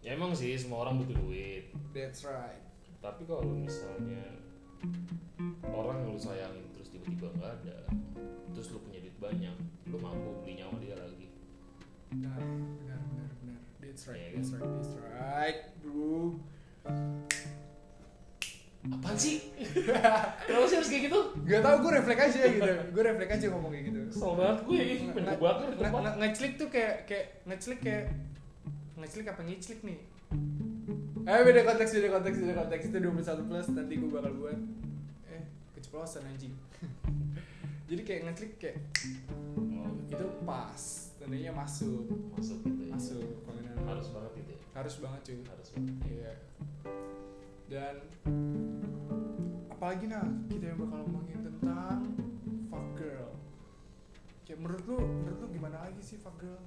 Ya 0.00 0.14
emang 0.14 0.30
sih 0.32 0.54
semua 0.54 0.86
orang 0.86 1.02
butuh 1.02 1.18
duit. 1.18 1.72
that's 1.90 2.22
right 2.22 2.62
Tapi 3.00 3.24
kalau 3.24 3.42
misalnya 3.42 4.38
orang 5.66 5.98
yang 6.00 6.12
lu 6.12 6.20
sayangin 6.20 6.62
terus 6.70 6.88
tiba-tiba 6.88 7.26
nggak 7.32 7.52
ada, 7.60 7.76
terus 8.50 8.70
lu 8.70 8.78
punya 8.78 8.98
duit 8.98 9.14
banyak, 9.16 9.54
lu 9.84 9.98
mampu 9.98 10.30
beli 10.40 10.58
nyawa 10.58 10.76
dia 10.78 10.94
lagi. 10.94 11.26
benar 12.08 12.38
benar 12.38 12.95
that's 13.96 14.04
right 14.06 14.28
that's 14.36 14.52
right 14.52 14.68
that's 14.76 14.92
right. 15.00 15.58
Bro 15.80 16.36
Apaan 18.86 19.16
sih? 19.18 19.42
Kenapa 20.46 20.64
sih 20.70 20.76
harus 20.78 20.86
kayak 20.86 21.10
gitu? 21.10 21.18
Gak 21.42 21.58
tau 21.58 21.82
gue 21.82 21.90
refleks 21.90 22.22
aja 22.30 22.46
gitu. 22.46 22.70
Gue 22.94 23.02
refleks 23.02 23.32
aja 23.34 23.46
ngomong 23.50 23.74
kayak 23.74 23.84
gitu. 23.90 23.98
Kesel 24.14 24.32
banget 24.38 24.58
gue, 24.62 24.76
Nge- 24.76 24.86
pengen 24.86 25.10
nge- 25.10 25.34
gue 25.34 25.42
bakar 25.42 26.14
Ngeclik 26.22 26.52
tuh 26.54 26.68
kayak 26.70 26.94
kayak 27.02 27.26
Ngeclik 27.44 27.80
kayak 27.82 28.04
Ngeclik 28.94 29.26
apa 29.26 29.42
ngiclik 29.42 29.80
nih 29.82 29.98
Eh 31.26 31.40
beda 31.42 31.60
konteks 31.66 31.90
beda 31.98 32.08
konteks 32.14 32.36
beda 32.38 32.54
konteks 32.54 32.82
Itu 32.86 32.98
21 33.02 33.48
plus 33.50 33.66
nanti 33.74 33.94
gue 33.98 34.10
bakal 34.12 34.32
buat 34.38 34.58
Eh 35.26 35.42
keceplosan 35.74 36.22
anjing 36.22 36.54
Jadi 37.90 38.02
kayak 38.06 38.20
ngeclik 38.30 38.52
kayak 38.62 38.78
Oh, 39.58 39.90
Itu 40.06 40.26
pas 40.46 41.05
Tandanya 41.26 41.50
masuk 41.58 42.06
masuk 42.38 42.62
gitu 42.62 42.86
ya. 42.86 42.94
Masuk 42.94 43.26
Panggilan 43.42 43.74
Harus 43.82 44.06
banget 44.14 44.32
gitu 44.38 44.50
ya. 44.54 44.60
Harus 44.78 44.94
banget 45.02 45.20
cuy 45.26 45.38
Harus 45.42 45.68
banget. 45.74 45.94
Iya. 46.06 46.32
Dan 47.66 47.94
apalagi 49.66 50.06
nah 50.06 50.22
kita 50.46 50.70
yang 50.70 50.78
bakal 50.86 51.02
ngomongin 51.02 51.42
tentang 51.42 51.98
fuck 52.70 52.86
girl. 52.94 53.34
Kayak 54.46 54.58
menurut 54.62 54.84
lu, 54.86 54.98
menurut 55.02 55.38
lu 55.42 55.46
gimana 55.50 55.76
lagi 55.82 55.98
sih 55.98 56.14
fuck 56.14 56.38
girl? 56.38 56.62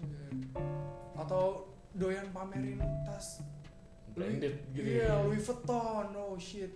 Atau 1.16 1.72
doyan 1.96 2.28
pamerin 2.36 2.84
tas 3.08 3.40
Branded 4.12 4.60
gitu 4.76 4.84
Iya, 4.84 5.08
ya. 5.08 5.24
Louis 5.24 5.40
Vuitton. 5.40 6.08
Oh 6.20 6.36
shit. 6.36 6.76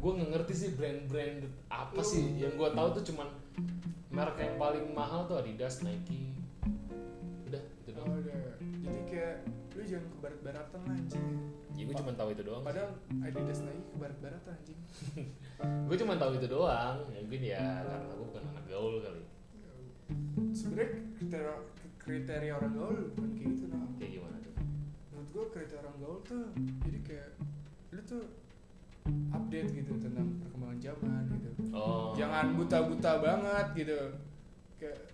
gue 0.00 0.12
nggak 0.16 0.30
ngerti 0.32 0.54
sih 0.56 0.70
brand-brand 0.72 1.44
apa 1.68 2.00
sih 2.00 2.32
yang 2.40 2.56
gue 2.56 2.64
tahu 2.72 2.88
tuh 2.96 3.12
cuman 3.12 3.28
merek 4.08 4.40
yang 4.40 4.56
paling 4.56 4.88
mahal 4.96 5.28
tuh 5.28 5.36
Adidas, 5.36 5.84
Nike, 5.84 6.32
jangan 9.90 10.06
ke 10.06 10.18
barat-baratan 10.22 10.80
lah 10.86 10.94
anjing. 10.94 11.26
Ya 11.74 11.82
gue 11.90 11.96
cuma 11.98 12.12
tahu 12.14 12.28
itu 12.30 12.42
doang. 12.46 12.62
Padahal 12.62 12.90
Adidas 13.26 13.60
Nike 13.66 13.84
ke 13.90 13.96
barat-baratan 13.98 14.52
anjing. 14.54 14.80
gue 15.90 15.96
cuma 15.98 16.14
tahu 16.14 16.30
itu 16.38 16.46
doang. 16.46 16.96
Ya, 17.10 17.18
mungkin 17.26 17.42
ya 17.42 17.58
karena 17.58 17.96
gue 18.14 18.26
bukan 18.30 18.42
anak 18.54 18.64
gaul 18.70 18.94
kali. 19.02 19.22
Sebenarnya 20.54 20.90
kriteria, 21.18 21.54
kriteria 21.98 22.52
orang 22.54 22.72
gaul 22.78 22.98
bukan 23.18 23.30
kayak 23.34 23.48
gitu 23.58 23.64
nah. 23.70 23.86
Kayak 23.98 24.12
gimana 24.18 24.36
tuh? 24.38 24.50
menurut 25.20 25.28
gue 25.36 25.44
kriteria 25.52 25.80
orang 25.84 25.96
gaul 26.00 26.18
tuh 26.24 26.44
jadi 26.80 26.98
kayak 27.04 27.30
lu 27.92 28.00
tuh 28.08 28.24
update 29.36 29.70
gitu 29.76 29.92
tentang 30.00 30.26
perkembangan 30.40 30.78
zaman 30.80 31.22
gitu 31.36 31.50
oh 31.76 32.16
jangan 32.16 32.56
buta-buta 32.56 33.12
banget 33.20 33.66
gitu 33.84 34.00
kayak 34.80 35.12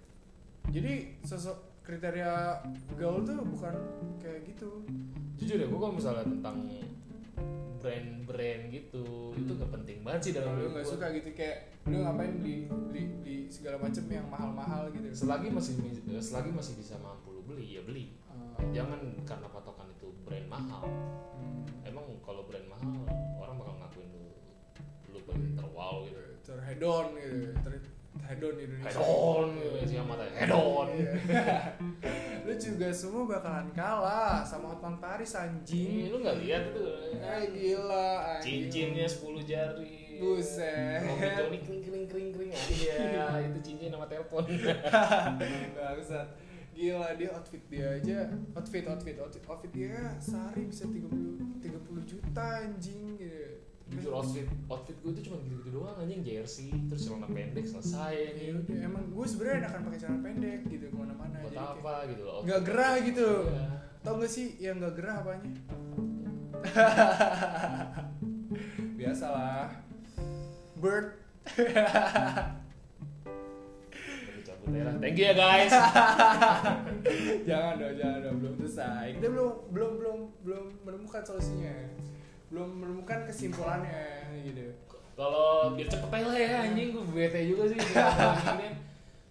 jadi 0.70 0.92
sosok 1.26 1.58
kriteria 1.86 2.66
gaul 2.98 3.22
tuh 3.22 3.38
bukan 3.46 3.74
kayak 4.18 4.42
gitu. 4.50 4.82
Jujur 5.38 5.56
ya 5.62 5.66
gue 5.70 5.78
kalau 5.78 5.94
misalnya 5.94 6.26
tentang 6.26 6.66
brand-brand 7.86 8.62
gitu 8.74 9.30
itu 9.38 9.52
gak 9.54 9.70
penting 9.70 10.02
banget 10.02 10.20
sih 10.26 10.32
dalam 10.34 10.58
hidup 10.58 10.74
nggak 10.74 10.86
gua. 10.90 10.94
suka 10.98 11.06
gitu 11.14 11.30
kayak 11.38 11.70
lu 11.86 12.02
ngapain 12.02 12.34
beli 12.42 12.66
beli 12.66 13.02
beli 13.22 13.36
segala 13.46 13.78
macam 13.78 14.02
yang 14.10 14.26
mahal-mahal 14.26 14.90
gitu. 14.90 15.06
Selagi 15.14 15.54
masih 15.54 15.78
selagi 16.18 16.50
masih 16.50 16.74
bisa 16.74 16.98
mampu 16.98 17.30
lu 17.30 17.46
beli 17.46 17.78
ya 17.78 17.86
beli. 17.86 18.18
Eh, 18.58 18.74
jangan 18.74 18.98
karena 19.22 19.46
patokan 19.46 19.86
itu 19.94 20.10
brand 20.26 20.50
mahal. 20.50 20.82
Hmm, 20.82 21.62
emang 21.86 22.02
kalau 22.26 22.42
brand 22.50 22.66
mahal 22.66 23.06
orang 23.38 23.54
bakal 23.62 23.74
ngakuin 23.78 24.10
lu 24.10 24.26
lu 25.14 25.18
paling 25.22 25.54
terwow 25.54 26.02
gitu. 26.10 26.18
Terhedon 26.42 27.06
gitu 27.14 27.54
ter 27.62 27.72
hedon 28.26 28.56
Indonesia. 28.56 28.90
Head 28.90 29.00
on 29.00 29.46
gitu 29.54 29.78
siapa 29.86 30.06
mata 30.06 30.24
head 30.28 30.50
on 30.50 30.86
Iya. 30.90 31.10
lu 32.46 32.52
juga 32.54 32.88
semua 32.90 33.26
bakalan 33.26 33.68
kalah 33.70 34.40
sama 34.40 34.70
Hotman 34.70 34.96
Paris 34.96 35.34
anjing. 35.34 36.10
Lu 36.10 36.20
nggak 36.20 36.38
lihat 36.40 36.62
itu 36.70 36.86
Eh, 37.16 37.42
gila 37.50 38.08
anjing. 38.38 38.70
cincinnya 38.70 39.06
10 39.06 39.42
jari. 39.42 39.94
Buset. 40.16 41.04
Tony 41.36 41.58
kering 41.60 41.82
kering 41.82 42.04
kering 42.08 42.28
kering 42.32 42.50
aja 42.50 42.96
itu 43.42 43.58
cincin 43.62 43.90
sama 43.90 44.06
telepon. 44.06 44.44
Bangsat. 45.76 46.28
Gila 46.72 47.08
dia 47.16 47.28
outfit 47.32 47.62
dia 47.68 47.86
aja. 47.96 48.18
Outfit 48.52 48.84
outfit 48.84 49.16
outfit. 49.16 49.44
Outfit 49.44 49.72
dia 49.72 50.12
sehari 50.16 50.68
bisa 50.68 50.84
30 50.84 51.64
30 51.64 51.72
juta 52.04 52.44
anjing 52.62 53.16
gitu. 53.16 53.55
Jujur 53.86 54.18
outfit 54.18 54.50
outfit 54.66 54.98
gue 54.98 55.14
itu 55.14 55.30
cuma 55.30 55.38
gitu 55.46 55.62
gitu 55.62 55.78
doang 55.78 55.94
anjing 56.02 56.26
jersey 56.26 56.74
terus 56.90 57.06
celana 57.06 57.30
pendek 57.30 57.70
selesai 57.70 58.34
Ya 58.34 58.58
udah, 58.58 58.82
emang 58.82 59.04
gue 59.14 59.26
sebenarnya 59.30 59.56
enakan 59.62 59.80
pakai 59.86 59.98
celana 60.02 60.20
pendek 60.26 60.60
gitu 60.66 60.84
ke 60.90 60.96
mana-mana 60.98 61.38
buat 61.38 61.54
jadi 61.54 61.62
kayak 61.62 61.78
apa 61.78 61.94
gitu 62.10 62.22
loh 62.26 62.40
nggak 62.42 62.60
gerah 62.66 62.94
gitu. 63.06 63.30
Iya. 63.46 63.66
tau 64.02 64.14
gak 64.22 64.30
sih 64.30 64.46
yang 64.62 64.78
nggak 64.82 64.94
gerah 64.98 65.16
apanya? 65.22 65.50
Biasalah. 68.98 69.70
Bird. 70.78 71.06
Thank 74.98 75.14
you 75.14 75.30
ya 75.30 75.34
guys. 75.38 75.70
Jangan 77.48 77.78
dong 77.78 77.94
jangan 77.94 78.18
dong 78.18 78.36
belum 78.42 78.54
selesai. 78.66 79.14
Kita 79.14 79.30
belum 79.30 79.70
belum 79.70 79.90
belum 80.02 80.18
belum 80.42 80.64
menemukan 80.82 81.22
solusinya 81.22 81.86
belum 82.50 82.68
menemukan 82.78 83.26
kesimpulannya 83.26 84.30
gitu. 84.46 84.70
Kalau 85.16 85.72
biar 85.72 85.88
cepet 85.88 86.10
aja 86.12 86.26
lah 86.28 86.36
ya 86.36 86.50
anjing 86.68 86.88
gue 86.92 87.04
bete 87.08 87.40
juga 87.48 87.64
sih 87.72 87.80
ini 88.60 88.68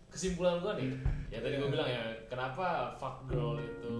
kesimpulan 0.10 0.58
gue 0.63 0.73
nih 0.82 0.89
ya 1.30 1.38
tadi 1.43 1.56
gue 1.62 1.69
bilang 1.69 1.86
ya 1.86 2.04
kenapa 2.32 2.95
fuck 2.97 3.28
girl 3.30 3.60
itu 3.60 3.99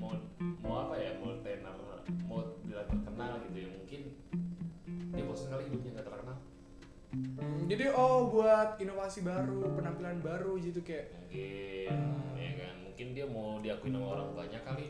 mau 0.00 0.16
mau 0.64 0.74
apa 0.88 0.94
ya 0.96 1.18
mau 1.20 1.36
tenar 1.44 1.76
mau 2.24 2.40
bilang 2.64 2.88
terkenal 2.88 3.42
gitu 3.50 3.56
ya 3.60 3.68
mungkin 3.74 4.00
dia 5.12 5.24
bosan 5.26 5.48
kali 5.52 5.62
hidupnya 5.68 5.90
nggak 5.96 6.06
terkenal. 6.06 6.38
Hmm, 7.16 7.64
jadi 7.64 7.84
oh 7.96 8.28
buat 8.28 8.76
inovasi 8.76 9.24
baru 9.24 9.72
penampilan 9.72 10.20
baru 10.20 10.60
gitu 10.60 10.84
kayak 10.84 11.12
mungkin 11.16 11.92
ya 12.36 12.50
kan 12.60 12.74
mungkin 12.84 13.06
dia 13.16 13.26
mau 13.26 13.58
diakui 13.64 13.88
sama 13.88 14.06
orang 14.16 14.28
banyak 14.36 14.62
kali 14.62 14.86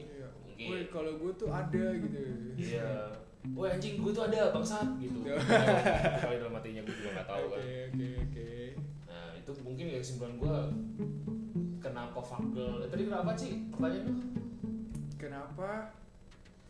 mungkin. 0.57 0.73
Woi 0.73 0.83
kalau 0.89 1.13
gue 1.21 1.33
tuh 1.37 1.49
ada 1.53 1.85
gitu. 2.01 2.17
Iya. 2.57 3.13
Woi 3.53 3.69
anjing 3.69 4.01
gue 4.01 4.13
tuh 4.17 4.25
ada 4.25 4.41
bangsat 4.57 4.89
gitu. 4.97 5.21
Iya. 5.21 5.37
kali 6.25 6.37
dalam 6.41 6.57
hatinya 6.57 6.81
gue 6.81 6.95
juga 6.97 7.11
nggak 7.21 7.29
tahu 7.29 7.45
oke 7.45 7.53
kan. 7.53 7.61
Oke 7.93 8.09
oke 8.25 8.49
Nah 9.05 9.29
itu 9.37 9.51
mungkin 9.61 9.85
ya 9.93 9.99
kesimpulan 10.01 10.35
gue 10.41 10.57
Kenapa 11.85 12.19
fuck 12.25 12.45
girl 12.57 12.81
eh, 12.83 12.89
Tadi 12.89 13.03
kenapa 13.05 13.31
sih? 13.37 13.53
Pertanyaan 13.69 14.09
lu? 14.09 14.15
kenapa 15.17 15.97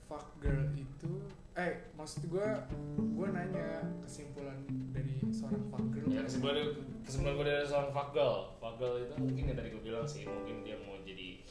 fuck 0.06 0.26
girl 0.38 0.70
itu 0.74 1.18
eh 1.56 1.90
maksud 1.98 2.30
gue 2.30 2.48
gue 2.94 3.28
nanya 3.32 3.82
kesimpulan 4.04 4.60
dari 4.94 5.18
seorang 5.32 5.66
fuck 5.72 5.86
girl 5.90 6.06
Ya 6.10 6.22
kesimpulan 6.26 6.74
kesimpulan 7.02 7.34
gue 7.38 7.46
dari 7.48 7.66
seorang 7.66 7.90
fuck 7.94 8.10
girl 8.12 8.54
Fuck 8.60 8.76
girl 8.76 8.98
itu 9.00 9.14
mungkin 9.16 9.42
yang 9.50 9.56
tadi 9.56 9.68
gue 9.72 9.82
bilang 9.82 10.06
sih 10.06 10.28
Mungkin 10.28 10.62
dia 10.62 10.76
mau 10.84 10.98
jadi 11.02 11.42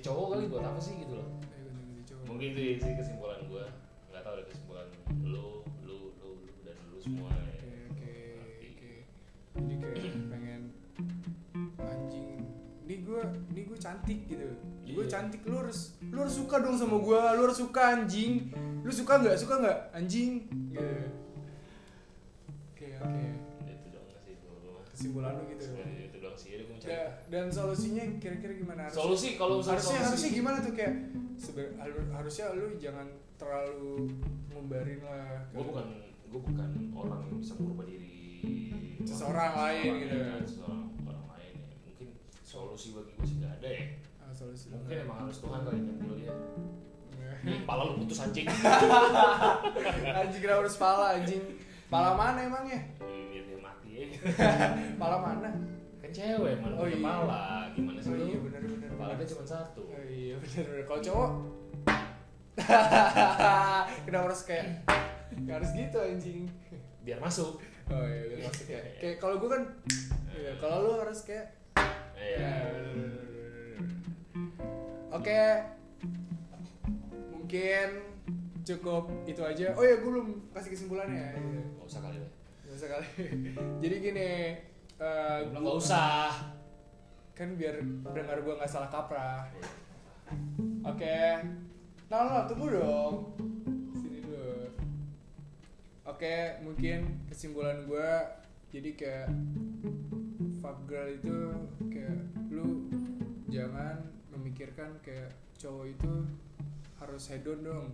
ganti 0.00 0.08
cowok 0.08 0.26
kali 0.32 0.44
buat 0.48 0.64
apa 0.64 0.80
sih 0.80 0.96
gitu 0.96 1.12
loh. 1.12 1.28
Cowok. 2.08 2.24
Mungkin 2.24 2.48
itu 2.56 2.80
sih 2.80 2.92
kesimpulan 2.96 3.40
gue 3.44 3.64
nggak 4.08 4.22
tahu 4.24 4.34
deh 4.40 4.46
kesimpulan 4.48 4.86
lu, 4.88 5.04
lu, 5.28 5.48
lu, 5.84 5.98
lu 6.16 6.30
dan 6.64 6.76
lu 6.88 6.96
semua 6.96 7.28
ya. 7.36 7.52
oke 7.52 7.68
oke 7.92 8.12
oke. 8.64 8.92
Jadi 9.60 9.74
kayak 9.76 10.14
pengen 10.32 10.62
anjing. 11.76 12.28
Ini 12.88 12.94
gue 13.04 13.20
ini 13.52 13.60
gue 13.68 13.76
cantik 13.76 14.20
gitu. 14.24 14.48
Gue 14.88 15.04
Iya. 15.04 15.12
cantik 15.12 15.44
lu 15.44 15.54
harus 15.60 16.00
lu 16.00 16.16
harus 16.16 16.32
suka 16.32 16.56
dong 16.64 16.80
sama 16.80 16.96
gue 16.96 17.20
lu 17.36 17.40
harus 17.44 17.58
suka 17.60 17.82
anjing. 18.00 18.48
Lu 18.80 18.88
suka 18.88 19.20
nggak? 19.20 19.36
Suka 19.36 19.54
nggak? 19.60 19.78
Anjing. 19.92 20.48
Gitu. 20.72 20.96
Oke 22.72 22.88
oke. 22.96 23.24
Itu 23.68 23.86
dong 23.92 24.08
kesimpulan 24.88 25.36
lu 25.36 25.44
gitu. 25.52 25.60
Sebenarnya 25.68 25.89
mencari 26.80 26.96
Da- 26.96 27.12
dan 27.28 27.46
solusinya 27.46 28.04
kira-kira 28.16 28.52
gimana? 28.56 28.80
Harus- 28.88 28.96
solusi 28.96 29.28
kalau 29.36 29.60
harusnya 29.60 29.76
solusi- 29.76 30.00
harusnya 30.02 30.30
gimana 30.32 30.56
tuh? 30.58 30.72
Kayak 30.72 30.94
sebe- 31.36 31.72
halu- 31.76 32.08
harusnya 32.10 32.44
lu 32.52 32.66
jangan 32.74 33.06
terlalu 33.36 34.08
ngumbarin 34.48 35.00
lah 35.00 35.44
gue 35.46 35.60
bukan 35.62 35.86
gue 36.26 36.40
bukan 36.40 36.70
orang 36.94 37.20
yang 37.26 37.36
bisa 37.38 37.52
merubah 37.54 37.84
diri. 37.84 38.08
Seseorang 39.00 39.52
lain 39.54 39.92
gitu. 39.98 40.14
ya, 40.14 40.24
kan. 40.26 40.42
seseorang 40.44 40.80
orang 41.02 41.24
lain 41.28 41.52
ya. 41.54 41.68
Mungkin 41.84 42.08
solusi 42.40 42.88
bagi 42.92 43.12
gue 43.12 43.26
sih 43.26 43.36
nggak 43.38 43.52
ada 43.58 43.68
ya. 43.68 43.84
Ah, 44.18 44.30
solusi 44.30 44.66
mungkin 44.70 44.96
emang 45.00 45.18
harus 45.24 45.36
Tuhan 45.36 45.60
kali 45.62 45.78
yang 45.78 46.16
dia. 46.16 46.34
Hmm, 47.40 47.64
pala 47.64 47.88
lu 47.88 48.04
putus 48.04 48.20
anjing. 48.20 48.44
Anjing 48.44 50.40
kenapa 50.40 50.60
harus 50.60 50.76
pala 50.76 51.16
anjing? 51.16 51.40
Pala 51.88 52.12
mana 52.12 52.44
emangnya 52.44 52.84
biar 53.00 53.44
dia 53.48 53.58
mati 53.58 53.90
ya. 53.96 54.06
Pala 55.00 55.16
mana 55.18 55.48
kan 56.10 56.18
cewek 56.18 56.54
mana 56.58 56.74
Oh, 56.74 56.82
punya 56.82 56.98
iya. 56.98 57.06
pala 57.06 57.42
gimana 57.70 57.98
sih 58.02 58.10
oh 58.10 58.18
iya 58.18 58.38
benar 58.42 58.60
benar 58.66 58.90
pala 58.98 59.12
dia 59.14 59.26
cuma 59.30 59.44
satu 59.46 59.82
oh 59.86 60.02
iya 60.04 60.34
benar 60.36 60.64
benar 60.66 60.84
kalau 60.84 61.00
cowok 61.00 61.30
kenapa 64.04 64.24
harus 64.26 64.42
kayak 64.44 64.66
Nggak 65.30 65.62
harus 65.62 65.70
gitu 65.72 65.98
anjing 66.02 66.40
biar 67.00 67.18
masuk 67.22 67.62
oh 67.88 68.04
iya 68.04 68.22
bener, 68.26 68.44
maksud 68.44 68.66
kayak 68.66 68.84
kayak 68.98 69.16
kalau 69.16 69.38
gue 69.38 69.48
kan 69.48 69.62
iya, 70.34 70.52
kalau 70.58 70.76
lu 70.84 70.92
harus 70.98 71.22
kayak 71.22 71.46
Iya. 72.20 72.36
Ya, 72.36 72.52
bener, 72.68 72.92
bener, 72.92 73.08
bener, 73.08 73.24
bener. 73.24 73.80
Oke, 75.08 75.40
mungkin 77.32 77.88
cukup 78.60 79.04
itu 79.24 79.40
aja. 79.40 79.72
Oh 79.72 79.80
ya, 79.80 79.96
gue 79.96 80.10
belum 80.12 80.28
kasih 80.52 80.70
kesimpulannya. 80.76 81.32
Iya. 81.32 81.64
nggak 81.80 81.88
usah 81.88 82.04
kali 82.04 82.20
lah 82.20 82.30
Gak 82.68 82.76
usah 82.76 82.88
kali. 82.92 83.08
Jadi 83.82 83.94
gini, 84.04 84.30
eh, 85.00 85.38
bilang 85.48 85.50
gua- 85.50 85.60
nggak 85.64 85.80
usah 85.80 86.28
Kan 87.32 87.56
biar 87.56 87.80
pendengar 88.04 88.36
gue 88.44 88.52
nggak 88.52 88.68
salah 88.68 88.92
kaprah. 88.92 89.48
Oke, 90.84 91.40
nah, 92.12 92.20
nah, 92.28 92.44
tunggu 92.44 92.68
dong. 92.76 93.32
Sini 93.96 94.20
dulu. 94.20 94.68
Oke, 96.04 96.60
mungkin 96.60 97.24
kesimpulan 97.32 97.88
gue 97.88 98.10
jadi 98.68 98.90
kayak 98.92 99.28
fuck 100.60 100.84
girl 100.84 101.08
itu 101.08 101.38
kayak 101.88 102.20
lu 102.52 102.92
jangan 103.48 104.04
memikirkan 104.36 105.00
kayak 105.00 105.32
cowok 105.56 105.96
itu 105.96 106.12
harus 107.00 107.32
hedon 107.32 107.64
dong. 107.64 107.86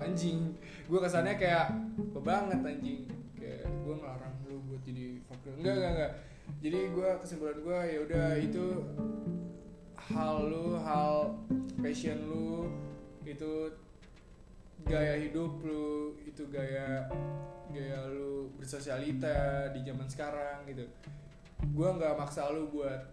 Anjing 0.00 0.56
gue 0.88 0.98
kesannya 0.98 1.36
kayak 1.36 1.76
banget 2.24 2.58
anjing. 2.64 3.04
Kayak 3.36 3.68
gue 3.68 3.94
ngelarang 3.94 4.34
lu 4.48 4.56
buat 4.66 4.82
jadi 4.82 5.20
fuck 5.28 5.38
girl 5.44 5.56
enggak 5.60 5.74
enggak 5.76 5.92
enggak. 5.92 6.12
Jadi 6.58 6.78
gue 6.90 7.08
kesimpulan 7.22 7.58
gue 7.60 7.78
ya 7.86 7.98
udah 8.02 8.28
itu 8.40 8.66
hal 10.10 10.36
lu 10.50 10.74
hal 10.82 11.38
passion 11.78 12.18
lu 12.26 12.66
itu 13.22 13.70
gaya 14.82 15.14
hidup 15.14 15.62
lu 15.62 16.18
itu 16.26 16.42
gaya 16.50 17.06
gaya 17.70 17.98
lu 18.10 18.50
bersosialita 18.58 19.70
di 19.70 19.86
zaman 19.86 20.08
sekarang 20.10 20.66
gitu. 20.66 20.88
Gue 21.70 21.88
nggak 21.88 22.18
maksa 22.18 22.50
lu 22.50 22.66
buat 22.72 23.06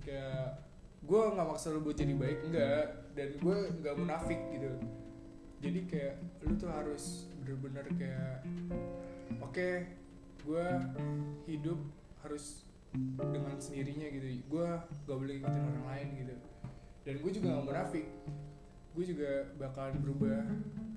kayak 0.00 0.71
gue 1.02 1.22
nggak 1.34 1.46
maksa 1.46 1.74
lu 1.74 1.82
buat 1.82 1.98
jadi 1.98 2.14
baik 2.14 2.38
enggak 2.46 2.84
dan 3.18 3.28
gue 3.36 3.56
nggak 3.82 3.94
munafik 3.98 4.40
gitu. 4.54 4.70
Jadi 5.62 5.80
kayak 5.86 6.14
lu 6.42 6.54
tuh 6.58 6.70
harus 6.70 7.30
bener-bener 7.42 7.86
kayak 7.98 8.42
oke 9.42 9.68
gue 10.42 10.66
hidup 11.46 11.78
harus 12.22 12.66
dengan 13.18 13.56
sendirinya 13.58 14.10
gitu. 14.10 14.26
Gue 14.50 14.68
gak 15.06 15.16
boleh 15.16 15.38
ikutin 15.38 15.62
orang 15.64 15.86
lain 15.86 16.08
gitu. 16.18 16.34
Dan 17.02 17.14
gue 17.18 17.30
juga 17.30 17.46
gak 17.58 17.66
munafik. 17.66 18.06
Gue 18.92 19.04
juga 19.08 19.30
bakalan 19.56 19.96
berubah 20.02 20.44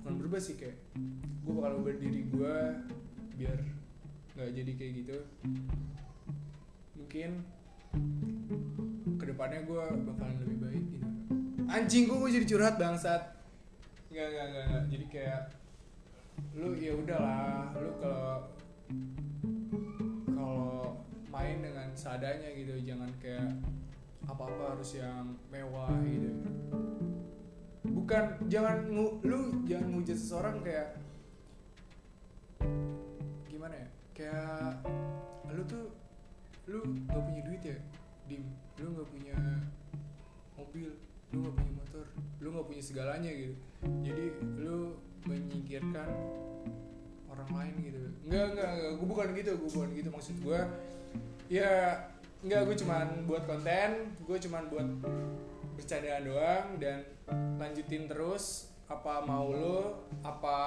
bukan 0.02 0.14
berubah 0.22 0.40
sih 0.42 0.54
kayak 0.54 0.78
gue 1.42 1.52
bakal 1.54 1.82
ubah 1.82 1.94
diri 1.98 2.22
gue 2.30 2.54
biar 3.38 3.58
nggak 4.36 4.50
jadi 4.52 4.72
kayak 4.76 4.92
gitu. 5.02 5.18
Mungkin 6.94 7.30
ke 9.26 9.34
depannya 9.34 9.66
gue 9.66 9.84
bakalan 10.06 10.38
lebih 10.38 10.58
baik 10.62 10.84
gitu. 10.94 11.08
Anjing 11.66 12.06
gue 12.06 12.14
gue 12.14 12.30
jadi 12.38 12.46
curhat 12.46 12.78
bangsat. 12.78 13.22
Nggak 14.14 14.26
nggak 14.30 14.46
nggak 14.54 14.82
jadi 14.86 15.06
kayak 15.10 15.42
lu 16.54 16.70
ya 16.78 16.94
udahlah. 16.94 17.74
Lu 17.74 17.90
kalau 17.98 18.46
kalau 20.30 20.70
main 21.26 21.58
dengan 21.58 21.90
seadanya 21.98 22.54
gitu 22.54 22.78
jangan 22.86 23.10
kayak 23.18 23.50
apa 24.30 24.42
apa 24.46 24.62
harus 24.78 24.94
yang 24.94 25.34
mewah 25.50 25.90
gitu. 26.06 26.30
Bukan 27.82 28.46
jangan 28.46 28.86
lu 29.26 29.66
jangan 29.66 29.90
ngujat 29.90 30.14
seseorang 30.22 30.62
kayak 30.62 31.02
gimana 33.50 33.74
ya? 33.74 33.88
Kayak 34.14 34.86
lu 35.50 35.66
tuh 35.66 35.90
lu 36.70 36.78
gak 37.10 37.22
punya 37.26 37.42
duit 37.42 37.62
ya 37.74 37.78
dim 38.30 38.65
lu 38.80 38.88
gak 38.96 39.08
punya 39.08 39.36
mobil 40.56 40.90
lu 41.32 41.36
gak 41.44 41.54
punya 41.56 41.72
motor 41.76 42.06
lu 42.40 42.48
gak 42.52 42.66
punya 42.68 42.82
segalanya 42.82 43.30
gitu. 43.32 43.54
Jadi 44.04 44.24
lu 44.60 44.96
menyingkirkan 45.26 46.10
orang 47.26 47.50
lain 47.50 47.74
gitu. 47.82 47.98
Enggak 48.28 48.44
enggak, 48.54 48.70
enggak. 48.76 48.92
gue 48.98 49.06
bukan 49.08 49.26
gitu 49.36 49.52
gue 49.56 49.70
bukan 49.72 49.90
gitu. 49.96 50.08
Maksud 50.12 50.36
gue 50.44 50.60
ya 51.48 51.72
enggak 52.44 52.60
gue 52.68 52.76
cuman 52.84 53.06
buat 53.24 53.42
konten 53.48 53.90
gue 54.22 54.38
cuman 54.38 54.62
buat 54.68 54.88
bercandaan 55.76 56.24
doang 56.24 56.66
dan 56.80 57.04
lanjutin 57.58 58.08
terus 58.08 58.72
apa 58.86 59.18
mau 59.26 59.50
lu 59.50 59.92
apa 60.22 60.58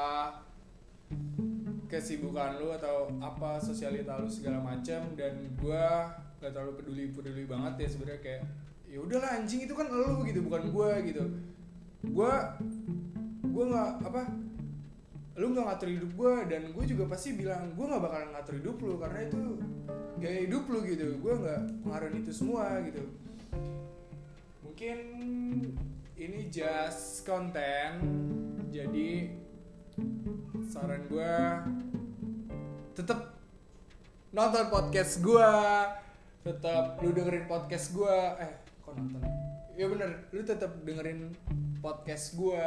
kesibukan 1.89 2.61
lu 2.61 2.69
atau 2.75 3.09
apa 3.17 3.57
sosialita 3.57 4.19
lu 4.21 4.29
segala 4.29 4.61
macam 4.61 5.01
dan 5.17 5.33
gua 5.57 6.13
gak 6.39 6.51
terlalu 6.55 6.71
peduli 6.79 7.03
peduli 7.11 7.43
banget 7.43 7.73
ya 7.83 7.87
sebenarnya 7.91 8.21
kayak 8.23 8.41
ya 8.89 8.97
udahlah 9.03 9.29
anjing 9.37 9.61
itu 9.67 9.73
kan 9.75 9.87
lu 9.91 10.23
gitu 10.25 10.39
bukan 10.41 10.61
gua 10.73 10.89
gitu. 11.03 11.23
Gua 12.09 12.57
gua 13.45 13.63
nggak 13.69 13.91
apa 14.07 14.21
lu 15.39 15.55
nggak 15.55 15.65
ngatur 15.71 15.89
hidup 15.91 16.11
gua 16.19 16.43
dan 16.43 16.75
gue 16.75 16.83
juga 16.83 17.07
pasti 17.07 17.31
bilang 17.31 17.71
gua 17.75 17.95
nggak 17.95 18.03
bakalan 18.03 18.29
ngatur 18.35 18.55
hidup 18.59 18.75
lu 18.83 18.93
karena 18.99 19.19
itu 19.27 19.41
gaya 20.19 20.39
hidup 20.47 20.63
lu 20.67 20.79
gitu. 20.83 21.07
Gua 21.21 21.33
nggak 21.37 21.61
pengaruhin 21.83 22.15
itu 22.23 22.31
semua 22.31 22.79
gitu. 22.83 23.03
Mungkin 24.63 24.97
ini 26.19 26.51
just 26.51 27.23
konten 27.23 27.91
jadi 28.75 29.31
saran 30.67 31.07
gue 31.07 31.35
tetap 32.91 33.39
nonton 34.35 34.67
podcast 34.67 35.23
gue 35.23 35.51
tetap 36.49 36.97
lu 37.05 37.13
dengerin 37.13 37.45
podcast 37.45 37.93
gue 37.93 38.17
eh 38.41 38.51
kok 38.81 38.97
nonton? 38.97 39.21
Ya 39.77 39.85
bener 39.85 40.25
lu 40.33 40.41
tetap 40.41 40.81
dengerin 40.81 41.29
podcast 41.77 42.33
gue 42.33 42.65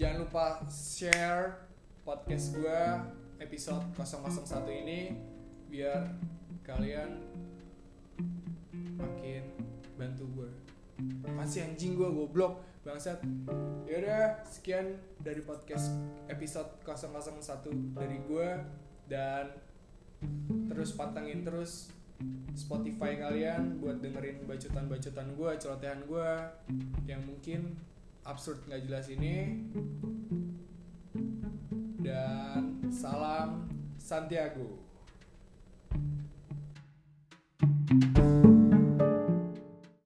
jangan 0.00 0.24
lupa 0.24 0.64
share 0.72 1.68
podcast 2.08 2.56
gue 2.56 2.80
episode 3.44 3.84
001 4.00 4.64
ini 4.80 5.12
biar 5.68 6.08
kalian 6.64 7.20
makin 8.96 9.44
bantu 10.00 10.24
gue 10.40 10.50
masih 11.36 11.68
anjing 11.68 12.00
gue 12.00 12.08
goblok. 12.08 12.64
Bangsat. 12.80 13.20
Yaudah 13.84 14.40
sekian 14.48 14.96
dari 15.20 15.44
podcast 15.44 15.92
episode 16.32 16.80
001 16.80 17.36
dari 17.92 18.24
gue 18.24 18.48
dan 19.04 19.52
terus 20.64 20.96
pantengin 20.96 21.44
terus 21.44 21.92
Spotify 22.52 23.16
kalian 23.16 23.80
buat 23.80 24.04
dengerin 24.04 24.44
bacotan-bacotan 24.44 25.28
gue, 25.34 25.50
celotehan 25.56 26.00
gue 26.04 26.30
yang 27.08 27.22
mungkin 27.24 27.78
absurd 28.28 28.62
nggak 28.68 28.84
jelas 28.84 29.06
ini. 29.08 29.64
Dan 32.00 32.84
salam 32.92 33.68
Santiago. 33.96 34.90
thank 37.90 38.18
you 38.18 38.39